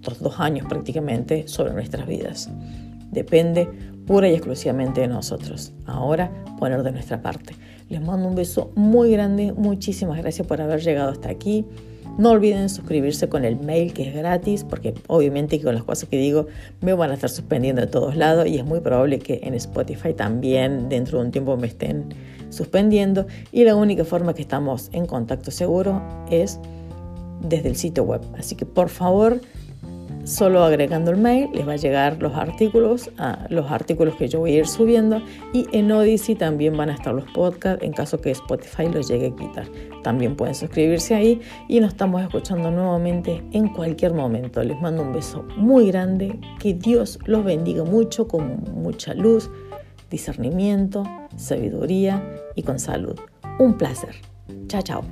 estos 0.00 0.20
dos 0.20 0.40
años 0.40 0.66
prácticamente 0.68 1.48
sobre 1.48 1.72
nuestras 1.72 2.06
vidas. 2.06 2.50
Depende 3.10 3.68
pura 4.06 4.28
y 4.28 4.34
exclusivamente 4.34 5.02
de 5.02 5.08
nosotros. 5.08 5.72
Ahora 5.86 6.30
poner 6.58 6.82
de 6.82 6.92
nuestra 6.92 7.22
parte. 7.22 7.54
Les 7.88 8.00
mando 8.00 8.28
un 8.28 8.34
beso 8.34 8.72
muy 8.74 9.10
grande, 9.10 9.52
muchísimas 9.52 10.18
gracias 10.18 10.46
por 10.46 10.60
haber 10.60 10.80
llegado 10.80 11.10
hasta 11.10 11.30
aquí. 11.30 11.64
No 12.18 12.30
olviden 12.30 12.68
suscribirse 12.68 13.28
con 13.28 13.44
el 13.44 13.56
mail 13.56 13.92
que 13.92 14.08
es 14.08 14.14
gratis, 14.14 14.64
porque 14.64 14.94
obviamente 15.06 15.60
con 15.60 15.74
las 15.74 15.84
cosas 15.84 16.08
que 16.08 16.18
digo 16.18 16.48
me 16.80 16.92
van 16.92 17.10
a 17.10 17.14
estar 17.14 17.30
suspendiendo 17.30 17.80
de 17.80 17.86
todos 17.86 18.16
lados 18.16 18.46
y 18.46 18.58
es 18.58 18.64
muy 18.64 18.80
probable 18.80 19.18
que 19.20 19.40
en 19.42 19.54
Spotify 19.54 20.12
también 20.12 20.88
dentro 20.88 21.18
de 21.18 21.26
un 21.26 21.30
tiempo 21.30 21.56
me 21.56 21.66
estén 21.66 22.12
suspendiendo. 22.50 23.26
Y 23.52 23.64
la 23.64 23.76
única 23.76 24.04
forma 24.04 24.34
que 24.34 24.42
estamos 24.42 24.90
en 24.92 25.06
contacto 25.06 25.50
seguro 25.50 26.02
es 26.30 26.58
desde 27.40 27.68
el 27.68 27.76
sitio 27.76 28.04
web. 28.04 28.20
Así 28.38 28.54
que 28.54 28.66
por 28.66 28.88
favor 28.88 29.40
Solo 30.24 30.62
agregando 30.62 31.10
el 31.10 31.16
mail 31.16 31.48
les 31.54 31.66
va 31.66 31.72
a 31.72 31.76
llegar 31.76 32.22
los 32.22 32.34
artículos, 32.34 33.10
los 33.48 33.70
artículos 33.70 34.14
que 34.16 34.28
yo 34.28 34.40
voy 34.40 34.52
a 34.52 34.58
ir 34.58 34.66
subiendo 34.66 35.22
y 35.52 35.66
en 35.72 35.90
Odyssey 35.90 36.34
también 36.34 36.76
van 36.76 36.90
a 36.90 36.94
estar 36.94 37.14
los 37.14 37.24
podcasts 37.32 37.82
en 37.82 37.92
caso 37.92 38.20
que 38.20 38.30
Spotify 38.30 38.88
los 38.92 39.08
llegue 39.08 39.28
a 39.28 39.36
quitar. 39.36 39.66
También 40.02 40.36
pueden 40.36 40.54
suscribirse 40.54 41.14
ahí 41.14 41.40
y 41.68 41.80
nos 41.80 41.92
estamos 41.92 42.22
escuchando 42.22 42.70
nuevamente 42.70 43.42
en 43.52 43.68
cualquier 43.68 44.12
momento. 44.12 44.62
Les 44.62 44.80
mando 44.80 45.02
un 45.02 45.12
beso 45.12 45.44
muy 45.56 45.86
grande, 45.90 46.38
que 46.58 46.74
Dios 46.74 47.18
los 47.24 47.42
bendiga 47.42 47.84
mucho 47.84 48.28
con 48.28 48.62
mucha 48.74 49.14
luz, 49.14 49.50
discernimiento, 50.10 51.04
sabiduría 51.36 52.22
y 52.54 52.62
con 52.62 52.78
salud. 52.78 53.18
Un 53.58 53.76
placer. 53.76 54.14
Chao, 54.68 54.82
chao. 54.82 55.04